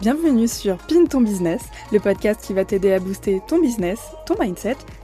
[0.00, 4.36] Bienvenue sur Pin ton business, le podcast qui va t'aider à booster ton business, ton
[4.40, 4.76] mindset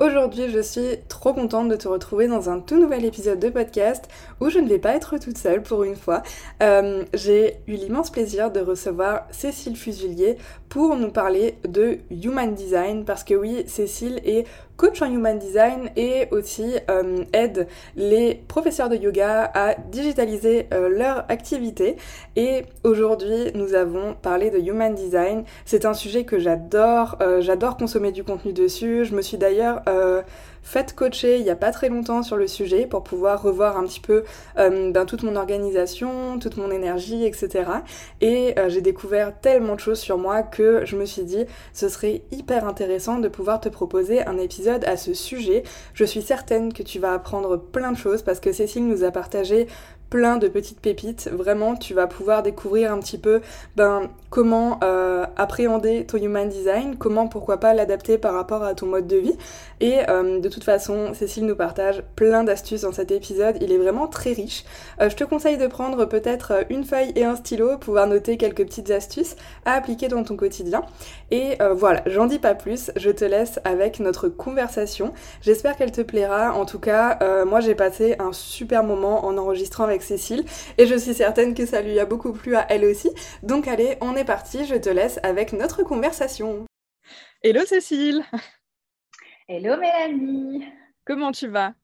[0.00, 4.08] Aujourd'hui, je suis trop contente de te retrouver dans un tout nouvel épisode de podcast
[4.40, 6.22] où je ne vais pas être toute seule pour une fois.
[6.62, 10.38] Euh, j'ai eu l'immense plaisir de recevoir Cécile Fusilier
[10.70, 14.46] pour nous parler de Human Design parce que oui, Cécile est
[14.78, 20.88] coach en Human Design et aussi euh, aide les professeurs de yoga à digitaliser euh,
[20.88, 21.96] leur activité.
[22.36, 25.44] Et aujourd'hui, nous avons parlé de Human Design.
[25.66, 29.04] C'est un sujet que j'adore, j'adore consommer du contenu dessus.
[29.04, 29.82] Je me suis d'ailleurs
[30.62, 33.84] faites coacher il n'y a pas très longtemps sur le sujet pour pouvoir revoir un
[33.84, 34.24] petit peu
[34.58, 37.64] euh, ben, toute mon organisation, toute mon énergie, etc.
[38.20, 41.88] Et euh, j'ai découvert tellement de choses sur moi que je me suis dit ce
[41.88, 45.62] serait hyper intéressant de pouvoir te proposer un épisode à ce sujet.
[45.94, 49.10] Je suis certaine que tu vas apprendre plein de choses parce que Cécile nous a
[49.10, 49.66] partagé
[50.10, 51.30] plein de petites pépites.
[51.32, 53.40] Vraiment, tu vas pouvoir découvrir un petit peu
[53.76, 58.86] ben, comment euh, appréhender ton human design, comment pourquoi pas l'adapter par rapport à ton
[58.86, 59.36] mode de vie.
[59.80, 63.56] Et euh, de toute façon, Cécile nous partage plein d'astuces dans cet épisode.
[63.60, 64.64] Il est vraiment très riche.
[65.00, 68.64] Euh, je te conseille de prendre peut-être une feuille et un stylo, pouvoir noter quelques
[68.64, 70.82] petites astuces à appliquer dans ton quotidien.
[71.30, 72.90] Et voilà, j'en dis pas plus.
[72.96, 75.12] Je te laisse avec notre conversation.
[75.42, 76.54] J'espère qu'elle te plaira.
[76.54, 80.44] En tout cas, moi j'ai passé un super moment en enregistrant avec Cécile
[80.78, 83.10] et je suis certaine que ça lui a beaucoup plu à elle aussi.
[83.42, 86.66] Donc allez, on est parti, je te laisse avec notre conversation.
[87.42, 88.24] Hello Cécile
[89.48, 90.64] Hello Mélanie
[91.04, 91.74] Comment tu vas?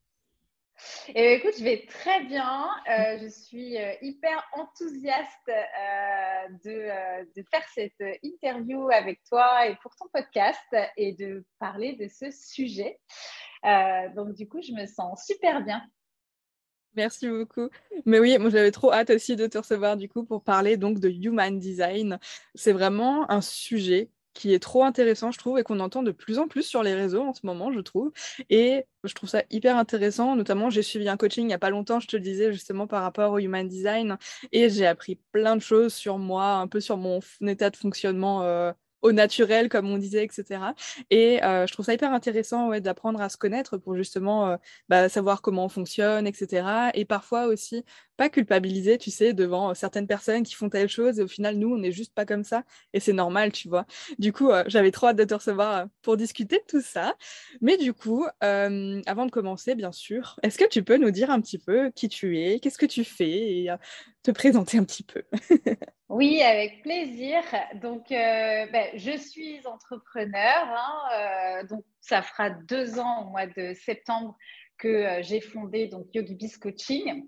[1.08, 2.68] Eh écoute, je vais très bien.
[2.88, 9.76] Euh, je suis euh, hyper enthousiaste euh, de, de, faire cette interview avec toi et
[9.76, 12.98] pour ton podcast et de parler de ce sujet.
[14.14, 15.82] donc, du coup, je me sens super bien.
[16.96, 17.68] Merci beaucoup.
[18.06, 20.98] Mais oui, moi j'avais trop hâte aussi de te recevoir du coup pour parler donc
[20.98, 22.18] de human design.
[22.54, 26.38] C'est vraiment un sujet qui est trop intéressant, je trouve, et qu'on entend de plus
[26.38, 28.12] en plus sur les réseaux en ce moment, je trouve.
[28.50, 30.36] Et je trouve ça hyper intéressant.
[30.36, 32.86] Notamment, j'ai suivi un coaching il n'y a pas longtemps, je te le disais, justement
[32.86, 34.18] par rapport au human design.
[34.52, 38.42] Et j'ai appris plein de choses sur moi, un peu sur mon état de fonctionnement
[38.42, 40.74] euh, au naturel, comme on disait, etc.
[41.10, 44.56] Et euh, je trouve ça hyper intéressant ouais, d'apprendre à se connaître pour justement euh,
[44.88, 46.90] bah, savoir comment on fonctionne, etc.
[46.94, 47.84] Et parfois aussi
[48.16, 51.74] pas culpabiliser, tu sais, devant certaines personnes qui font telle chose et au final, nous,
[51.74, 52.64] on n'est juste pas comme ça
[52.94, 53.86] et c'est normal, tu vois.
[54.18, 57.14] Du coup, euh, j'avais trop hâte de te recevoir pour discuter de tout ça.
[57.60, 61.40] Mais du coup, avant de commencer, bien sûr, est-ce que tu peux nous dire un
[61.40, 63.70] petit peu qui tu es, qu'est-ce que tu fais et
[64.22, 65.22] te présenter un petit peu?
[66.08, 67.42] Oui, avec plaisir.
[67.74, 70.64] Donc, euh, ben, je suis entrepreneur.
[70.68, 74.36] Hein, euh, donc, ça fera deux ans au mois de septembre
[74.78, 76.06] que euh, j'ai fondé donc
[76.60, 77.24] Coaching.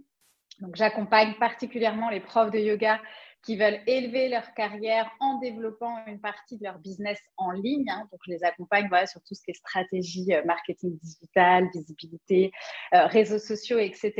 [0.60, 3.00] Donc, j'accompagne particulièrement les profs de yoga
[3.42, 7.90] qui veulent élever leur carrière en développant une partie de leur business en ligne.
[7.90, 8.08] Hein.
[8.12, 12.52] Donc, je les accompagne voilà, sur tout ce qui est stratégie, marketing digital, visibilité,
[12.92, 14.12] réseaux sociaux, etc.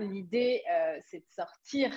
[0.00, 0.62] L'idée,
[1.10, 1.92] c'est de sortir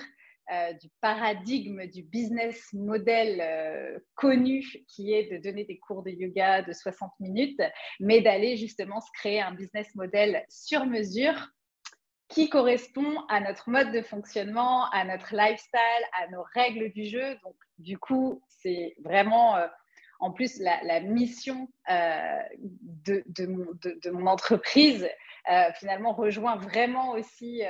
[0.50, 6.10] euh, du paradigme du business model euh, connu qui est de donner des cours de
[6.10, 7.62] yoga de 60 minutes,
[8.00, 11.48] mais d'aller justement se créer un business model sur mesure
[12.28, 17.36] qui correspond à notre mode de fonctionnement, à notre lifestyle, à nos règles du jeu.
[17.44, 19.68] Donc, du coup, c'est vraiment euh,
[20.18, 25.08] en plus la, mission de, de, mon, entreprise.
[25.76, 27.62] finalement, rejoint vraiment aussi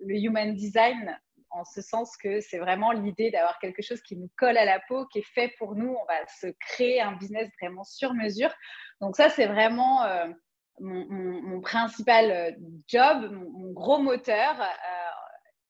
[0.00, 1.16] le human design
[1.50, 4.80] en ce sens que c'est vraiment l'idée d'avoir quelque chose qui nous colle à la
[4.88, 5.88] peau, qui est fait pour nous.
[5.88, 8.52] On va se créer un business vraiment sur mesure.
[9.00, 10.26] Donc ça, c'est vraiment euh,
[10.80, 12.50] mon, principal euh,
[12.88, 14.60] job, mon, gros moteur.
[14.60, 15.05] Euh,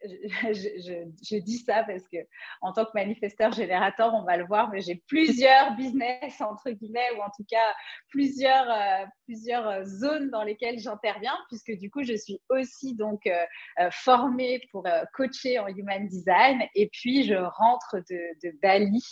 [0.06, 2.18] je, dis ça parce que
[2.60, 7.10] en tant que manifesteur générateur, on va le voir, mais j'ai plusieurs business entre guillemets
[7.16, 7.74] ou en tout cas
[8.08, 13.34] plusieurs euh, plusieurs zones dans lesquelles j'interviens puisque du coup je suis aussi donc euh,
[13.80, 19.02] euh, formée pour coacher en human design et puis je rentre de, Bali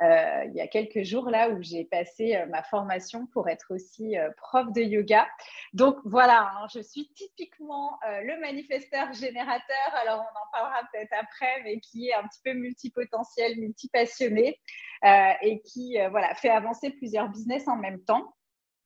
[0.00, 4.72] il y a quelques jours là où j'ai passé ma formation pour être aussi prof
[4.72, 5.28] de yoga.
[5.72, 9.94] Donc voilà, hein, je suis typiquement le manifesteur générateur.
[10.02, 14.58] Alors on en parlera peut-être après, mais qui est un petit peu multipotentiel, multipassionné
[15.04, 18.34] euh, et qui euh, voilà, fait avancer plusieurs business en même temps.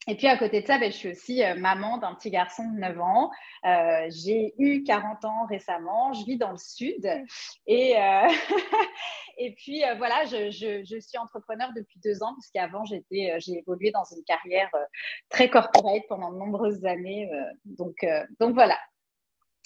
[0.06, 2.62] Et puis à côté de ça, ben, je suis aussi euh, maman d'un petit garçon
[2.70, 3.30] de 9 ans.
[4.10, 7.10] j'ai eu 40 ans récemment, je vis dans le sud.
[7.66, 7.94] Et,
[9.38, 10.50] et puis voilà, je,
[11.00, 13.02] suis entrepreneur depuis deux ans, parce qu'avant, j'ai
[13.48, 14.70] évolué dans une carrière
[15.30, 17.30] très corporate pendant de nombreuses années.
[17.64, 18.04] donc,
[18.38, 18.78] donc voilà,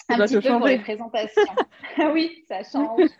[0.09, 1.41] un petit peu pour les présentations.
[2.13, 3.09] oui, ça change.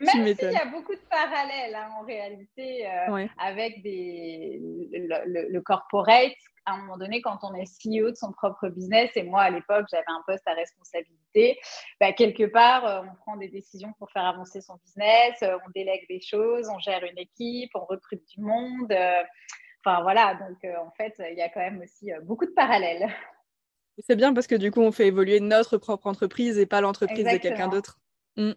[0.00, 6.32] Même s'il y a beaucoup de parallèles hein, en réalité euh, avec des, le, corporate.
[6.66, 9.50] À un moment donné, quand on est CEO de son propre business, et moi à
[9.50, 11.58] l'époque j'avais un poste à responsabilité,
[11.98, 15.70] bah, quelque part euh, on prend des décisions pour faire avancer son business, euh, on
[15.74, 18.94] délègue des choses, on gère une équipe, on recrute du monde.
[19.84, 23.10] Enfin voilà, donc en fait il y a quand même aussi beaucoup de parallèles.
[24.06, 27.24] C'est bien parce que du coup, on fait évoluer notre propre entreprise et pas l'entreprise
[27.24, 27.98] de quelqu'un d'autre.
[28.36, 28.52] Mm.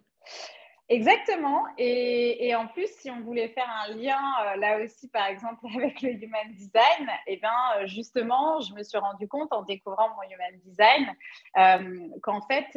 [0.90, 1.64] Exactement.
[1.78, 6.02] Et, en plus, si on voulait faire un lien euh, là aussi, par exemple, avec
[6.02, 10.10] le human design, et eh bien, euh, justement, je me suis rendu compte en découvrant
[10.10, 11.10] mon human design
[11.56, 12.68] euh, qu'en fait,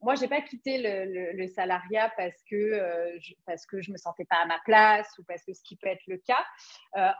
[0.00, 4.36] moi, j'ai pas quitté le, salariat parce que je, parce que je me sentais pas
[4.42, 6.44] à ma place ou parce que ce qui peut être le cas.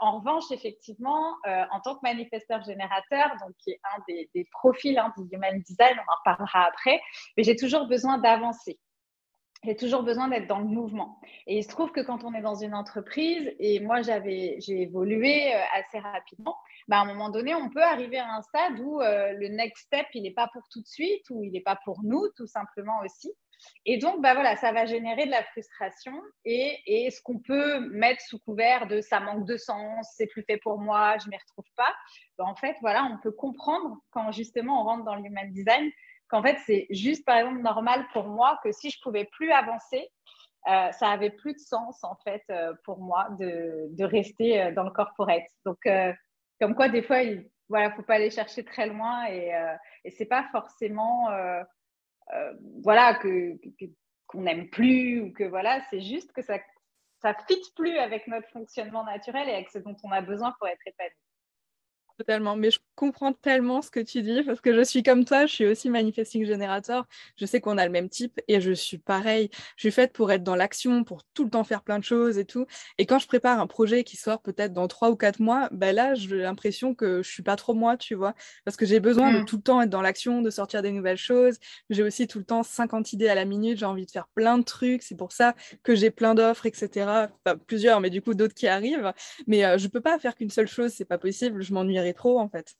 [0.00, 5.12] en revanche, effectivement, en tant que manifesteur générateur, donc qui est un des, profils hein,
[5.17, 7.00] du human design, on en reparlera après,
[7.37, 8.78] mais j'ai toujours besoin d'avancer
[9.64, 11.19] j'ai toujours besoin d'être dans le mouvement.
[11.46, 14.82] Et il se trouve que quand on est dans une entreprise, et moi j'avais, j'ai
[14.82, 16.56] évolué euh, assez rapidement,
[16.88, 19.87] bah, à un moment donné, on peut arriver à un stade où euh, le next
[19.87, 22.46] step, il n'est pas pour tout de suite, ou il n'est pas pour nous, tout
[22.46, 23.32] simplement aussi.
[23.87, 26.12] Et donc, bah voilà, ça va générer de la frustration.
[26.44, 30.43] Et, et ce qu'on peut mettre sous couvert de ça manque de sens, c'est plus
[30.43, 31.94] fait pour moi, je ne m'y retrouve pas,
[32.37, 35.90] bah, en fait, voilà, on peut comprendre quand justement on rentre dans le human design
[36.28, 40.08] qu'en fait, c'est juste, par exemple, normal pour moi que si je pouvais plus avancer,
[40.68, 44.84] euh, ça avait plus de sens, en fait, euh, pour moi de, rester euh, dans
[44.84, 45.44] le corporate.
[45.66, 45.78] Donc,
[46.60, 49.50] comme quoi, des fois, il voilà, faut pas aller chercher très loin et,
[50.04, 51.28] et c'est pas forcément,
[52.82, 53.58] voilà, que,
[54.26, 56.58] qu'on n'aime plus ou que voilà, c'est juste que ça
[57.24, 60.68] ça fit plus avec notre fonctionnement naturel et avec ce dont on a besoin pour
[60.68, 61.14] être épanoui.
[62.18, 65.46] Totalement, mais je comprends tellement ce que tu dis parce que je suis comme toi,
[65.46, 67.06] je suis aussi manifesting générateur.
[67.37, 69.50] Je sais qu'on a le même type et je suis pareil.
[69.76, 72.38] Je suis faite pour être dans l'action, pour tout le temps faire plein de choses
[72.38, 72.67] et tout.
[72.99, 75.94] Et quand je prépare un projet qui sort peut-être dans trois ou quatre mois, ben
[75.94, 79.32] là, j'ai l'impression que je suis pas trop moi, tu vois, parce que j'ai besoin
[79.32, 79.44] de mmh.
[79.46, 81.58] tout le temps être dans l'action, de sortir des nouvelles choses.
[81.91, 84.58] J'ai aussi tout le temps 50 idées à la minute, j'ai envie de faire plein
[84.58, 85.02] de trucs.
[85.02, 87.31] C'est pour ça que j'ai plein d'offres, etc.
[87.44, 89.12] Enfin, plusieurs, mais du coup, d'autres qui arrivent.
[89.46, 91.62] Mais euh, je peux pas faire qu'une seule chose, c'est pas possible.
[91.62, 92.76] Je m'ennuie trop en fait.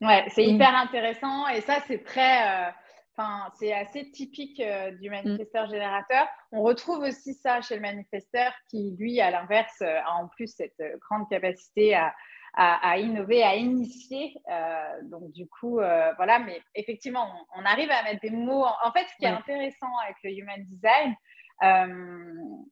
[0.00, 0.50] Ouais, c'est mm.
[0.50, 2.70] hyper intéressant et ça c'est très, euh,
[3.16, 6.26] enfin c'est assez typique euh, du manifesteur générateur.
[6.52, 10.80] On retrouve aussi ça chez le manifesteur qui lui à l'inverse a en plus cette
[11.00, 12.14] grande capacité à,
[12.54, 14.34] à, innover, à initier.
[14.50, 15.74] Euh, donc du coup,
[16.16, 18.64] voilà, mais effectivement, on, arrive à mettre des mots.
[18.84, 21.14] En, fait, ce qui est intéressant avec le human design,
[21.62, 21.86] euh,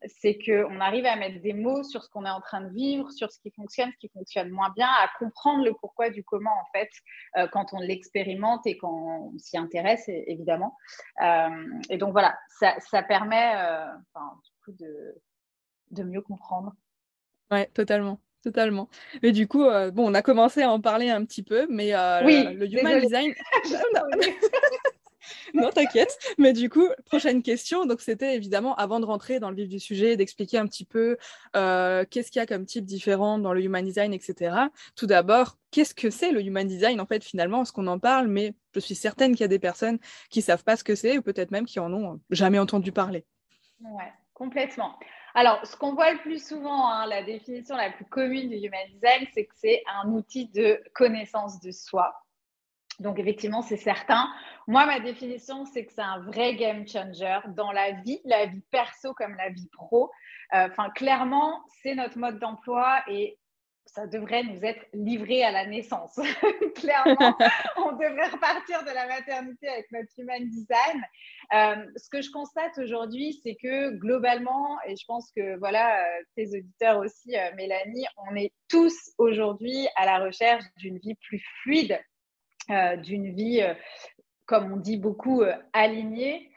[0.07, 3.11] c'est qu'on arrive à mettre des mots sur ce qu'on est en train de vivre,
[3.11, 6.53] sur ce qui fonctionne, ce qui fonctionne moins bien, à comprendre le pourquoi du comment
[6.53, 6.91] en fait
[7.37, 8.93] euh, quand on l'expérimente et quand
[9.33, 10.77] on s'y intéresse évidemment.
[11.23, 11.49] Euh,
[11.91, 13.55] et donc voilà, ça, permet
[14.45, 15.21] du coup de,
[15.91, 16.73] de mieux comprendre.
[17.51, 18.89] Ouais, totalement totalement.
[19.25, 21.93] Mais du coup, bon, on a commencé à en parler un petit peu, mais
[22.25, 23.35] oui, le, human design.
[25.63, 26.19] non, t'inquiète.
[26.39, 27.87] Mais du coup, prochaine question.
[27.87, 31.17] Donc, c'était évidemment avant de rentrer dans le vif du sujet, d'expliquer un petit peu
[31.55, 34.57] euh, qu'est-ce qu'il y a comme type différent dans le human design, etc.
[34.95, 37.63] Tout d'abord, qu'est-ce que c'est le human design en fait finalement?
[37.63, 38.29] Est-ce qu'on en parle?
[38.29, 39.99] Mais je suis certaine qu'il y a des personnes
[40.31, 43.25] qui savent pas ce que c'est ou peut-être même qui en ont jamais entendu parler.
[43.81, 44.97] Ouais, complètement.
[45.35, 48.87] Alors, ce qu'on voit le plus souvent, hein, la définition la plus commune du human
[48.91, 52.15] design, c'est que c'est un outil de connaissance de soi.
[53.01, 54.29] Donc, effectivement, c'est certain.
[54.67, 58.63] Moi, ma définition, c'est que c'est un vrai game changer dans la vie, la vie
[58.71, 60.11] perso comme la vie pro.
[60.55, 63.39] Euh, enfin, clairement, c'est notre mode d'emploi et
[63.87, 66.17] ça devrait nous être livré à la naissance.
[66.75, 67.37] Clairement,
[67.77, 71.03] on devrait repartir de la maternité avec notre human design.
[71.55, 76.23] Euh, ce que je constate aujourd'hui, c'est que globalement, et je pense que voilà, euh,
[76.35, 81.43] tes auditeurs aussi, euh, Mélanie, on est tous aujourd'hui à la recherche d'une vie plus
[81.63, 81.99] fluide,
[82.69, 83.63] d'une vie,
[84.47, 85.43] comme on dit beaucoup,
[85.73, 86.51] alignée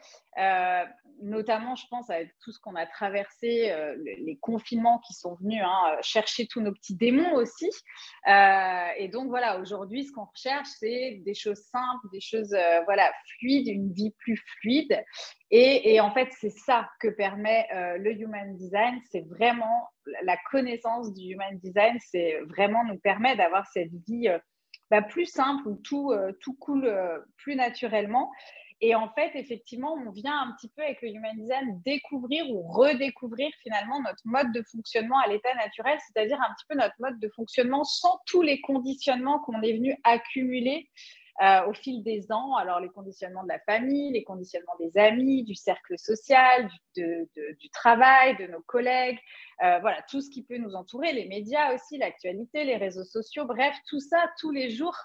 [1.22, 5.62] notamment, je pense, avec tout ce qu'on a traversé, euh, les confinements qui sont venus
[5.64, 7.70] hein, chercher tous nos petits démons aussi.
[8.28, 12.82] Euh, et donc, voilà, aujourd'hui, ce qu'on recherche, c'est des choses simples, des choses euh,
[12.86, 15.04] voilà, fluides, une vie plus fluide.
[15.52, 19.02] Et, en fait, c'est ça que permet le Human Design.
[19.10, 19.90] C'est vraiment
[20.22, 24.30] la connaissance du Human Design, c'est vraiment nous permet d'avoir cette vie
[24.90, 26.92] bah, plus simple où tout, tout coule
[27.38, 28.32] plus naturellement.
[28.82, 32.62] Et en fait, effectivement, on vient un petit peu avec le Human Design découvrir ou
[32.62, 37.20] redécouvrir finalement notre mode de fonctionnement à l'état naturel, c'est-à-dire un petit peu notre mode
[37.20, 40.90] de fonctionnement sans tous les conditionnements qu'on est venu accumuler
[41.42, 42.56] euh, au fil des ans.
[42.56, 48.38] Alors, les conditionnements de la famille, les conditionnements des amis, du cercle social, du, travail,
[48.38, 49.20] de nos collègues,
[49.64, 53.46] euh, voilà, tout ce qui peut nous entourer, les médias aussi, l'actualité, les réseaux sociaux,
[53.46, 54.98] bref, tout ça, tous les jours,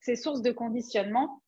[0.00, 1.42] ces sources de conditionnement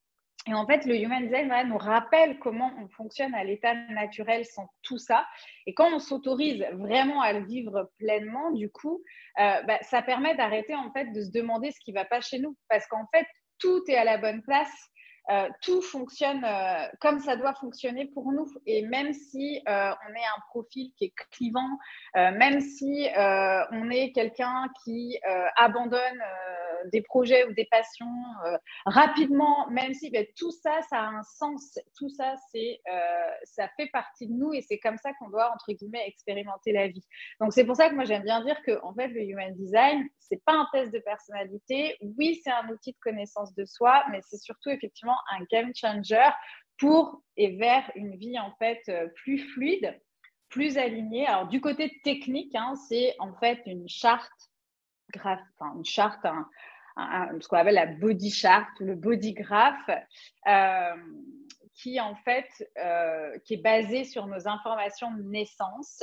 [0.49, 4.69] et en fait, le Human Design nous rappelle comment on fonctionne à l'état naturel sans
[4.83, 5.27] tout ça.
[5.67, 9.03] Et quand on s'autorise vraiment à le vivre pleinement, du coup,
[9.41, 12.21] euh, bah, ça permet d'arrêter en fait de se demander ce qui ne va pas
[12.21, 12.57] chez nous.
[12.69, 13.27] Parce qu'en fait,
[13.59, 14.73] tout est à la bonne place.
[15.29, 18.47] Euh, tout fonctionne euh, comme ça doit fonctionner pour nous.
[18.65, 21.79] Et même si euh, on est un profil qui est clivant,
[22.15, 25.19] même si on est quelqu'un qui
[25.57, 26.23] abandonne
[26.93, 28.07] des projets ou des passions
[28.87, 32.81] rapidement, même si ben, tout ça, ça a un sens, tout ça, c'est,
[33.45, 36.89] ça fait partie de nous et c'est comme ça qu'on doit, entre guillemets, expérimenter la
[36.89, 37.05] vie.
[37.41, 40.07] Donc c'est pour ça que moi j'aime bien dire que en fait, le Human Design,
[40.19, 41.97] c'est pas un test de personnalité.
[42.01, 46.29] Oui, c'est un outil de connaissance de soi, mais c'est surtout effectivement un game changer
[46.79, 49.99] pour et vers une vie en fait euh, plus fluide,
[50.49, 51.27] plus alignée.
[51.27, 54.31] Alors du côté technique, hein, c'est en fait une charte
[55.13, 55.41] graph,
[55.75, 56.27] une charte,
[56.97, 59.89] ce qu'on appelle la body chart le body graph,
[60.47, 60.97] euh,
[61.75, 66.03] qui en fait euh, qui est basé sur nos informations de naissance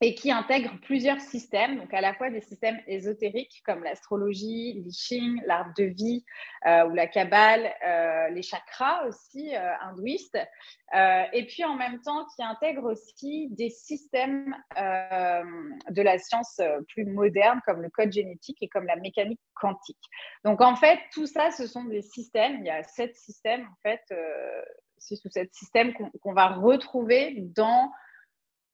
[0.00, 5.40] et qui intègre plusieurs systèmes, donc à la fois des systèmes ésotériques comme l'astrologie, l'I
[5.44, 6.24] l'art de vie
[6.66, 10.38] euh, ou la Kabbale, euh, les chakras aussi euh, hindouistes,
[11.32, 17.60] et puis en même temps qui intègre aussi des systèmes de la science plus moderne
[17.66, 20.02] comme le code génétique et comme la mécanique quantique.
[20.44, 23.76] Donc en fait, tout ça, ce sont des systèmes, il y a sept systèmes en
[23.82, 24.00] fait,
[24.96, 27.90] six ou sept systèmes qu'on va retrouver dans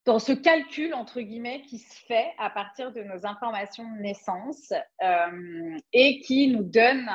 [0.05, 4.71] dans ce calcul, entre guillemets, qui se fait à partir de nos informations de naissance
[5.03, 7.05] euh, et qui nous donne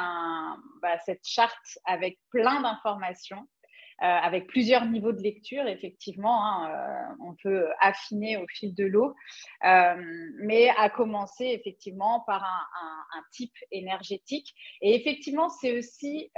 [0.82, 3.46] bah, cette charte avec plein d'informations,
[4.02, 8.86] euh, avec plusieurs niveaux de lecture, effectivement, hein, euh, on peut affiner au fil de
[8.86, 9.14] l'eau,
[9.62, 14.52] mais à commencer effectivement par un, un, type énergétique.
[14.82, 16.32] Et effectivement, c'est aussi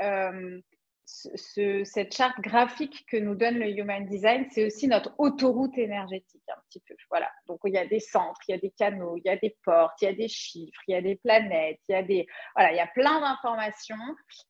[1.34, 6.60] cette charte graphique que nous donne le Human Design, c'est aussi notre autoroute énergétique un
[6.68, 6.94] petit peu.
[7.10, 7.30] Voilà.
[7.46, 9.56] Donc il y a des centres, il y a des canaux, il y a des
[9.64, 12.26] portes, il y a des chiffres, il y a des planètes, il y a des
[12.54, 13.96] voilà, il y a plein d'informations.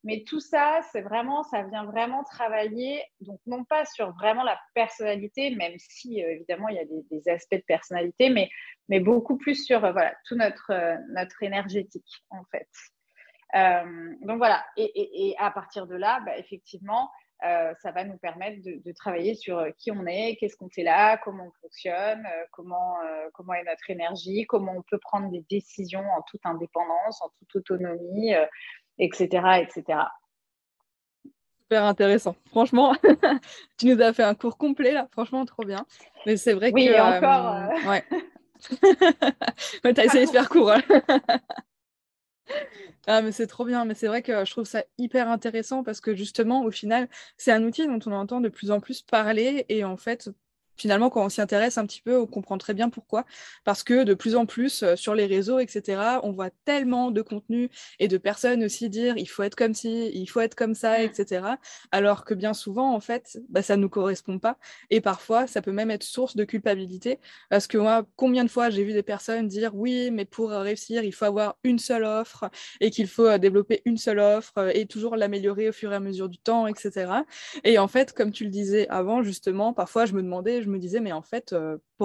[0.03, 3.03] Mais tout ça, c'est vraiment, ça vient vraiment travailler.
[3.21, 7.29] Donc non pas sur vraiment la personnalité, même si euh, évidemment il y a des,
[7.29, 8.49] aspects de personnalité, mais
[8.89, 12.67] mais beaucoup plus sur euh, voilà tout notre euh, notre énergétique en fait.
[13.55, 17.11] Euh, donc voilà, et, à partir de là, bah, effectivement,
[17.45, 20.83] euh, ça va nous permettre de, travailler sur euh, qui on est, qu'est-ce qu'on fait
[20.83, 22.95] là, comment on fonctionne, comment,
[23.33, 27.55] comment est notre énergie, comment on peut prendre des décisions en toute indépendance, en toute
[27.55, 28.33] autonomie,
[28.97, 29.27] etc.,
[29.61, 29.99] etc.
[31.61, 32.35] Super intéressant.
[32.49, 32.95] Franchement,
[33.77, 35.07] tu nous as fait un cours complet là.
[35.11, 35.85] Franchement, trop bien.
[36.25, 36.91] Mais c'est vrai oui, que.
[36.91, 37.69] Oui, encore.
[37.87, 38.03] Ouais.
[39.93, 40.71] tu as essayé de faire court.
[40.71, 40.81] Hein.
[43.07, 45.99] Ah, mais c'est trop bien, mais c'est vrai que je trouve ça hyper intéressant parce
[46.01, 49.65] que justement, au final, c'est un outil dont on entend de plus en plus parler
[49.69, 50.29] et en fait,
[50.77, 53.25] finalement, quand on s'y intéresse un petit peu, on comprend très bien pourquoi.
[53.63, 57.21] Parce que de plus en plus, euh, sur les réseaux, etc., on voit tellement de
[57.21, 60.75] contenu et de personnes aussi dire il faut être comme ci, il faut être comme
[60.75, 61.45] ça, etc.
[61.91, 64.57] Alors que bien souvent, en fait, bah, ça ne nous correspond pas.
[64.89, 67.19] Et parfois, ça peut même être source de culpabilité.
[67.49, 71.03] Parce que moi, combien de fois j'ai vu des personnes dire oui, mais pour réussir,
[71.03, 72.49] il faut avoir une seule offre
[72.79, 75.95] et qu'il faut euh, développer une seule offre euh, et toujours l'améliorer au fur et
[75.95, 77.11] à mesure du temps, etc.
[77.63, 80.79] Et en fait, comme tu le disais avant, justement, parfois, je me demandais, je me
[80.79, 81.55] disais, mais en fait,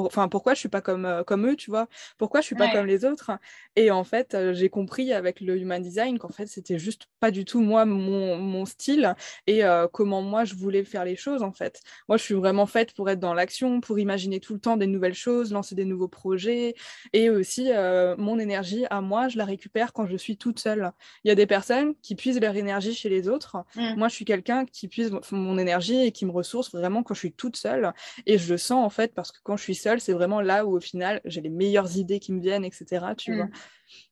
[0.06, 1.88] enfin pourquoi je suis pas comme euh, comme eux tu vois?
[2.16, 3.30] Pourquoi je suis pas comme les autres?
[3.76, 7.30] Et en fait euh, j'ai compris avec le human design qu'en fait c'était juste pas
[7.30, 9.14] du tout moi mon, mon style
[9.46, 11.80] et euh, comment moi je voulais faire les choses en fait.
[12.08, 14.86] Moi je suis vraiment faite pour être dans l'action pour imaginer tout le temps des
[14.86, 16.74] nouvelles choses lancer des nouveaux projets
[17.12, 17.70] et aussi
[18.18, 20.92] mon énergie à moi je la récupère quand je suis toute seule.
[21.24, 23.56] Il y a des personnes qui puisent leur énergie chez les autres.
[23.76, 23.94] Mmh.
[23.96, 27.20] moi je suis quelqu'un qui puise mon énergie et qui me ressource vraiment quand je
[27.20, 27.92] suis toute seule
[28.26, 30.66] et je le sens en fait parce que quand je suis seule, c'est vraiment là
[30.66, 33.06] où au final j'ai les meilleures idées qui me viennent, etc.
[33.16, 33.46] Tu vois.
[33.46, 33.50] Mm.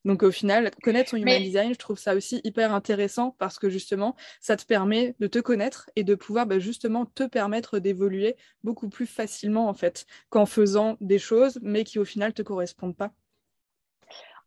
[0.05, 3.69] Donc au final, connaître son human design, je trouve ça aussi hyper intéressant parce que
[3.69, 8.35] justement, ça te permet de te connaître et de pouvoir bah, justement te permettre d'évoluer
[8.63, 12.97] beaucoup plus facilement en fait qu'en faisant des choses mais qui au final te correspondent
[12.97, 13.11] pas.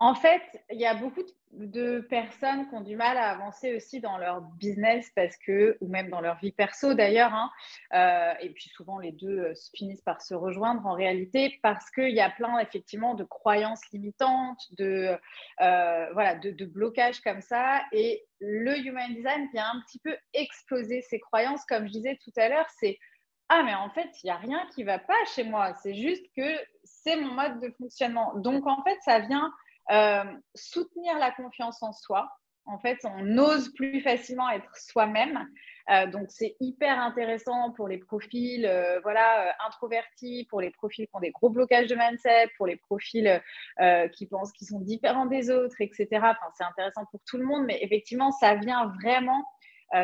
[0.02, 0.40] En fait,
[0.71, 4.40] il y a beaucoup de personnes qui ont du mal à avancer aussi dans leur
[4.40, 7.50] business parce que, ou même dans leur vie perso d'ailleurs, hein,
[7.92, 12.14] euh, et puis souvent les deux euh, finissent par se rejoindre en réalité parce qu'il
[12.14, 15.19] y a plein effectivement de croyances limitantes, de,
[15.61, 17.83] euh, voilà, de, de blocages comme ça.
[17.92, 22.33] Et le Human Design vient un petit peu exploser ces croyances, comme je disais tout
[22.38, 22.99] à l'heure, c'est
[23.52, 25.75] ah, mais en fait, il n'y a rien qui ne va pas chez moi.
[25.83, 28.33] C'est juste que c'est mon mode de fonctionnement.
[28.37, 29.52] Donc, en fait, ça vient
[29.91, 32.31] euh, soutenir la confiance en soi.
[32.67, 35.49] En fait, on ose plus facilement être soi-même.
[35.91, 41.17] Euh, donc, c'est hyper intéressant pour les profils euh, voilà, introvertis, pour les profils qui
[41.17, 43.43] ont des gros blocages de mindset, pour les profils
[44.13, 46.07] qui pensent qu'ils sont différents des autres, etc.
[46.13, 49.45] Enfin, c'est intéressant pour tout le monde, mais effectivement, ça vient vraiment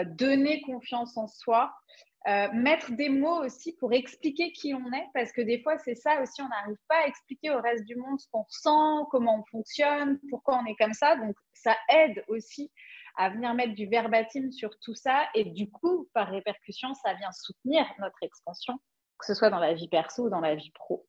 [0.06, 1.72] donner confiance en soi
[2.26, 5.94] euh, mettre des mots aussi pour expliquer qui on est, parce que des fois, c'est
[5.94, 9.38] ça aussi, on n'arrive pas à expliquer au reste du monde ce qu'on ressent, comment
[9.38, 11.16] on fonctionne, pourquoi on est comme ça.
[11.16, 12.72] Donc, ça aide aussi
[13.16, 15.28] à venir mettre du verbatim sur tout ça.
[15.34, 18.74] Et du coup, par répercussion, ça vient soutenir notre expansion,
[19.18, 21.06] que ce soit dans la vie perso ou dans la vie pro.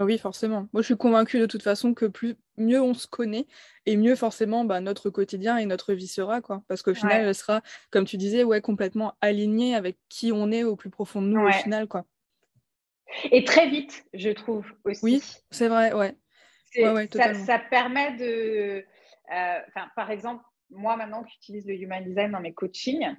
[0.00, 0.66] Ah oui, forcément.
[0.72, 3.46] Moi, je suis convaincue de toute façon que plus mieux on se connaît
[3.84, 6.62] et mieux forcément bah, notre quotidien et notre vie sera, quoi.
[6.68, 10.64] Parce qu'au final, elle sera, comme tu disais, ouais, complètement alignée avec qui on est
[10.64, 12.06] au plus profond de nous au final, quoi.
[13.30, 15.04] Et très vite, je trouve aussi.
[15.04, 16.16] Oui, c'est vrai, ouais.
[17.12, 18.82] ça, ça, permet de,
[19.34, 19.58] euh,
[19.96, 23.14] par exemple, moi maintenant que j'utilise le Human Design dans mes coachings,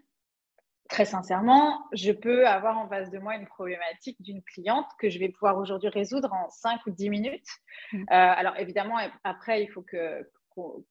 [0.92, 5.20] très sincèrement, je peux avoir en face de moi une problématique d'une cliente que je
[5.20, 7.48] vais pouvoir aujourd'hui résoudre en 5 ou 10 minutes.
[7.94, 8.02] Mm.
[8.02, 10.28] Euh, alors évidemment, après, il faut que,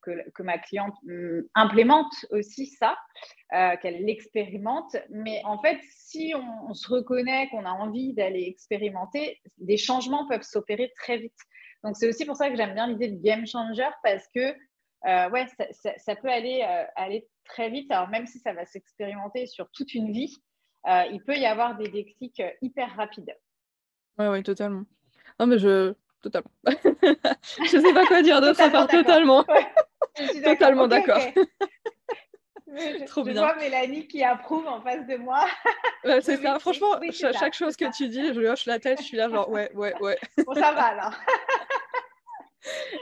[0.02, 2.96] que, ma cliente mm, implémente aussi ça,
[3.52, 4.96] euh, qu'elle l'expérimente.
[5.10, 10.42] Mais en fait, si on, se reconnaît qu'on a envie d'aller expérimenter, des changements peuvent
[10.42, 11.38] s'opérer très vite.
[11.84, 14.54] Donc c'est aussi pour ça que j'aime bien l'idée de game changer parce que
[15.06, 15.46] euh, ouais,
[15.98, 16.62] ça, peut aller,
[16.96, 17.90] aller très vite.
[17.90, 20.42] Alors même si ça va s'expérimenter sur toute une vie,
[20.86, 23.36] euh, il peut y avoir des déclics euh, hyper rapides.
[24.18, 24.84] Oui, oui, totalement.
[25.38, 25.94] Non, mais je.
[26.22, 26.50] Totalement.
[26.66, 29.42] je ne sais pas quoi dire d'autre à part totalement.
[30.44, 31.22] totalement d'accord.
[33.06, 33.40] Trop je bien.
[33.40, 35.44] vois Mélanie qui approuve en face de moi.
[36.20, 36.58] c'est ça.
[36.58, 39.72] Franchement, chaque chose que tu dis, je hoche la tête, je suis là genre ouais,
[39.74, 40.18] ouais, ouais.
[40.46, 41.12] Bon, ça va alors.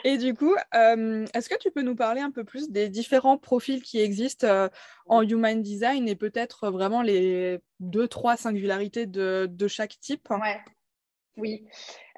[0.05, 3.39] Et du coup, euh, est-ce que tu peux nous parler un peu plus des différents
[3.39, 4.69] profils qui existent euh,
[5.07, 10.29] en Human Design et peut-être vraiment les deux, trois singularités de, chaque type?
[10.31, 10.61] Ouais.
[11.37, 11.69] Oui.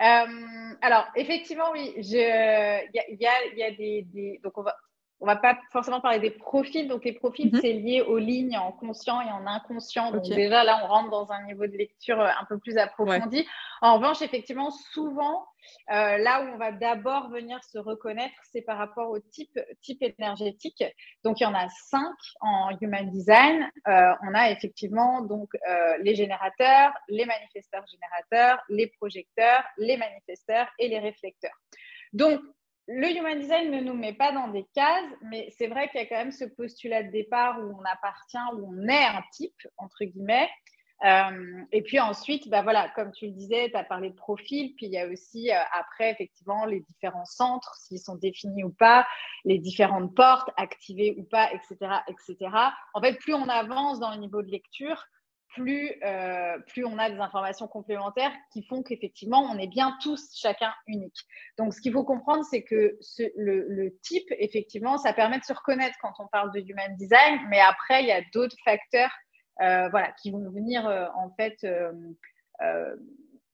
[0.00, 1.92] Euh, alors, effectivement, oui.
[1.96, 4.76] Il y a, des, Donc, on va,
[5.20, 6.88] on va pas forcément parler des profils.
[6.88, 7.60] Donc, les profils, mhm.
[7.60, 10.10] c'est lié aux lignes en conscient et en inconscient.
[10.12, 13.46] Donc, déjà, là, on rentre dans un niveau de lecture un peu plus approfondi.
[13.82, 15.46] En revanche, effectivement, souvent,
[15.90, 20.02] euh, là où on va d'abord venir se reconnaître, c'est par rapport au type, type
[20.02, 20.82] énergétique.
[21.22, 23.70] Donc, il y en a cinq en Human Design.
[23.88, 30.68] Euh, on a effectivement donc euh, les générateurs, les manifesteurs générateurs, les projecteurs, les manifesteurs
[30.78, 31.56] et les réflecteurs.
[32.12, 32.40] Donc,
[32.92, 36.02] le Human Design ne nous met pas dans des cases, mais c'est vrai qu'il y
[36.02, 39.54] a quand même ce postulat de départ où on appartient, où on est un type,
[39.78, 40.48] entre guillemets.
[41.04, 44.74] Euh, et puis ensuite, bah voilà, comme tu le disais, tu as parlé de profil,
[44.74, 48.70] puis il y a aussi euh, après, effectivement, les différents centres, s'ils sont définis ou
[48.70, 49.06] pas,
[49.44, 51.76] les différentes portes, activées ou pas, etc.,
[52.08, 52.50] etc.
[52.92, 55.06] En fait, plus on avance dans le niveau de lecture,
[55.54, 60.30] plus, euh, plus on a des informations complémentaires qui font qu'effectivement, on est bien tous
[60.34, 61.26] chacun unique.
[61.58, 62.98] Donc, ce qu'il faut comprendre, c'est que
[63.36, 67.60] le, type, effectivement, ça permet de se reconnaître quand on parle de human design, mais
[67.60, 69.12] après, il y a d'autres facteurs
[69.60, 71.66] euh, voilà, qui vont venir euh, en fait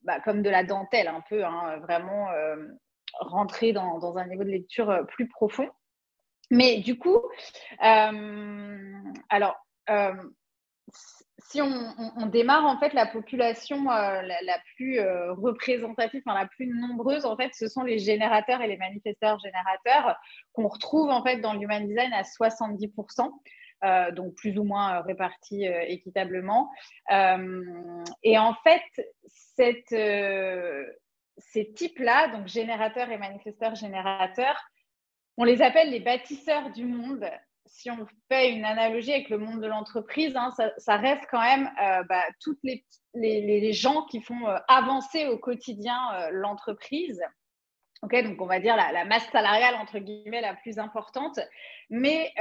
[0.02, 2.28] bah, comme de la dentelle un peu, hein, vraiment
[3.20, 5.68] rentrer dans, un niveau de lecture plus profond.
[6.50, 7.20] Mais du coup,
[7.80, 9.56] alors,
[11.48, 17.24] si on, démarre, en fait, la population euh, la, plus euh, représentative, la plus nombreuse,
[17.24, 20.16] en fait, ce sont les générateurs et les manifesteurs générateurs
[20.52, 23.30] qu'on retrouve, en fait, dans l'human design à 70%.
[23.84, 26.70] Euh, donc plus ou moins répartis équitablement.
[27.10, 28.82] et en fait,
[31.38, 34.58] ces types-là, donc générateurs et manifesteurs générateurs,
[35.36, 37.28] on les appelle les bâtisseurs du monde
[37.66, 41.70] si on fait une analogie avec le monde de l'entreprise, hein, ça, reste quand même
[41.82, 47.20] euh, bah, toutes les, les, gens qui font euh, avancer au quotidien euh, l'entreprise.
[48.02, 51.40] donc on va dire la, masse salariale entre guillemets la plus importante,
[51.90, 52.32] mais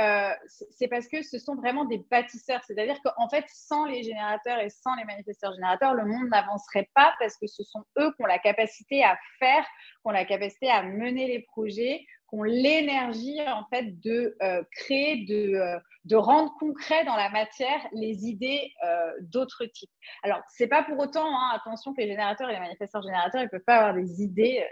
[0.69, 4.69] c'est parce que ce sont vraiment des bâtisseurs, c'est-à-dire qu'en fait sans les générateurs et
[4.69, 8.27] sans les manifesteurs générateurs, le monde n'avancerait pas parce que ce sont eux qui ont
[8.27, 13.39] la capacité à faire, qui ont la capacité à mener les projets, qui ont l'énergie
[13.47, 18.71] en fait de euh, créer, de, euh, de, rendre concret dans la matière les idées
[18.83, 19.91] euh, d'autres types.
[20.23, 23.49] Alors, c'est pas pour autant, hein, attention que les générateurs et les manifesteurs générateurs, ils
[23.49, 24.65] peuvent pas avoir des idées.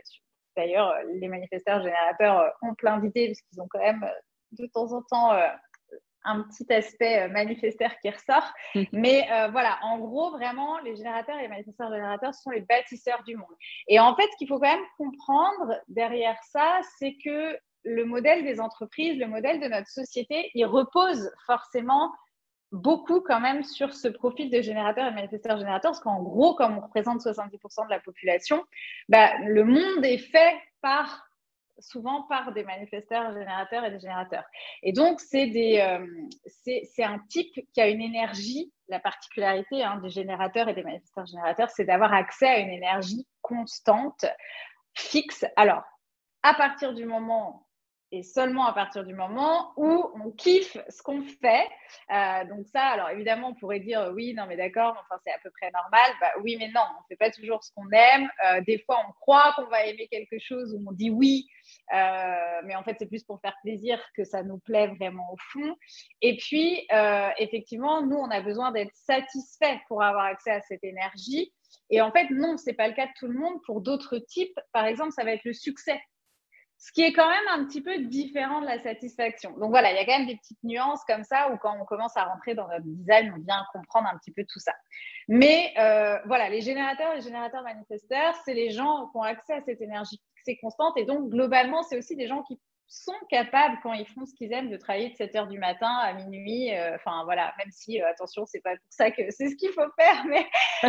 [0.56, 4.06] D'ailleurs, les manifesteurs générateurs ont plein d'idées parce qu'ils ont quand même
[4.52, 5.32] de temps en temps
[6.24, 8.54] un petit aspect euh, manifestaire qui ressort.
[8.76, 8.84] Mmh.
[8.94, 13.24] Mais euh, voilà, en gros, vraiment, les générateurs et les manifesteurs générateurs sont les bâtisseurs
[13.24, 13.56] du monde.
[13.88, 18.44] Et en fait, ce qu'il faut quand même comprendre derrière ça, c'est que le modèle
[18.44, 22.14] des entreprises, le modèle de notre société, il repose forcément
[22.72, 26.78] beaucoup quand même sur ce profil de générateur et manifesteur générateur, parce qu'en gros, comme
[26.78, 28.64] on représente 70% de la population,
[29.10, 31.28] bah, le monde est fait par
[31.80, 34.46] souvent par des manifesteurs générateurs et des générateurs.
[34.82, 36.06] Et donc, c'est euh,
[37.00, 38.72] un type qui a une énergie.
[38.90, 43.26] La particularité hein, des générateurs et des manifesteurs générateurs, c'est d'avoir accès à une énergie
[43.42, 44.26] constante,
[44.94, 45.46] fixe.
[45.56, 45.84] Alors,
[46.44, 47.66] à partir du moment
[48.14, 51.68] et seulement à partir du moment où on kiffe ce qu'on fait.
[52.12, 55.40] Euh, donc ça, alors évidemment, on pourrait dire oui, non mais d'accord, enfin c'est à
[55.40, 56.12] peu près normal.
[56.22, 58.30] Bah, oui, mais non, on ne fait pas toujours ce qu'on aime.
[58.46, 61.48] Euh, des fois, on croit qu'on va aimer quelque chose où on dit oui,
[61.92, 65.38] euh, mais en fait c'est plus pour faire plaisir que ça nous plaît vraiment au
[65.52, 65.76] fond.
[66.22, 66.88] Et puis,
[67.40, 71.52] effectivement, nous, on a besoin d'être satisfait pour avoir accès à cette énergie.
[71.90, 73.60] Et en fait, non, ce n'est pas le cas de tout le monde.
[73.66, 76.00] Pour d'autres types, par exemple, ça va être le succès
[76.84, 79.52] ce qui est quand même un petit peu différent de la satisfaction.
[79.58, 81.86] Donc voilà, il y a quand même des petites nuances comme ça où quand on
[81.86, 84.74] commence à rentrer dans notre design, on vient comprendre un petit peu tout ça.
[85.30, 89.62] Mais euh, voilà, les générateurs, les générateurs manifesteurs, c'est les gens qui ont accès à
[89.62, 92.60] cette énergie fixée constante et donc globalement, c'est aussi des gens qui
[92.94, 95.90] sont capables, quand ils font ce qu'ils aiment, de travailler de 7 heures du matin
[96.02, 96.76] à minuit.
[96.76, 99.72] Euh, enfin, voilà, même si, euh, attention, c'est pas pour ça que c'est ce qu'il
[99.72, 100.46] faut faire, mais,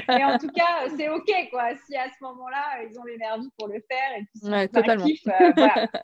[0.08, 1.74] mais en tout cas, c'est OK, quoi.
[1.86, 5.06] Si à ce moment-là, ils ont l'énergie pour le faire et puis ouais, totalement.
[5.06, 5.88] Euh, voilà.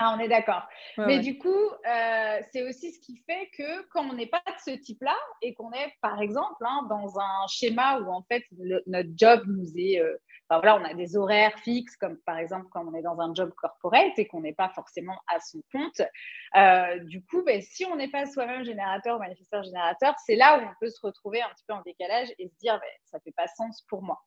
[0.00, 0.62] Ah, on est d'accord.
[0.96, 4.52] Mais du coup, euh, c'est aussi ce qui fait que quand on n'est pas de
[4.64, 8.44] ce type-là et qu'on est, par exemple, hein, dans un schéma où en fait
[8.86, 10.00] notre job nous est,
[10.56, 13.52] voilà, on a des horaires fixes, comme par exemple quand on est dans un job
[13.54, 16.00] corporate et qu'on n'est pas forcément à son compte.
[16.56, 20.58] Euh, du coup, ben, si on n'est pas soi-même générateur ou manifesteur générateur, c'est là
[20.58, 23.20] où on peut se retrouver un petit peu en décalage et se dire, ben, ça
[23.20, 24.18] fait pas sens pour moi.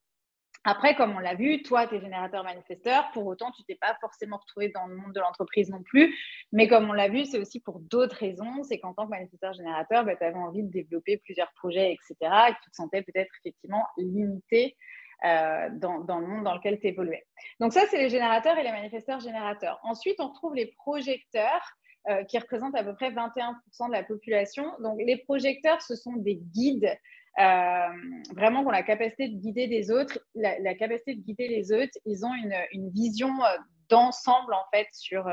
[0.64, 3.98] Après, comme on l'a vu, toi, tu es générateur manifesteur, pour autant, tu t'es pas
[4.00, 6.16] forcément retrouvé dans le monde de l'entreprise non plus.
[6.52, 8.62] Mais comme on l'a vu, c'est aussi pour d'autres raisons.
[8.62, 12.16] C'est qu'en tant que manifesteur générateur, bah, tu avais envie de développer plusieurs projets, etc.
[12.50, 14.78] Et tu te sentais peut-être effectivement limité
[15.24, 17.28] euh, dans, le monde dans lequel tu évoluais.
[17.60, 19.80] Donc ça, c'est les générateurs et les manifesteurs générateurs.
[19.84, 21.78] Ensuite, on retrouve les projecteurs.
[22.10, 23.54] Euh, qui représentent à peu près 21%
[23.86, 24.66] de la population.
[24.80, 26.98] Donc, les projecteurs, ce sont des guides
[27.40, 27.88] euh,
[28.36, 31.94] vraiment ont la capacité de guider les autres, la, capacité de guider les autres.
[32.08, 33.30] Ils ont une, vision
[33.88, 35.32] d'ensemble en fait sur.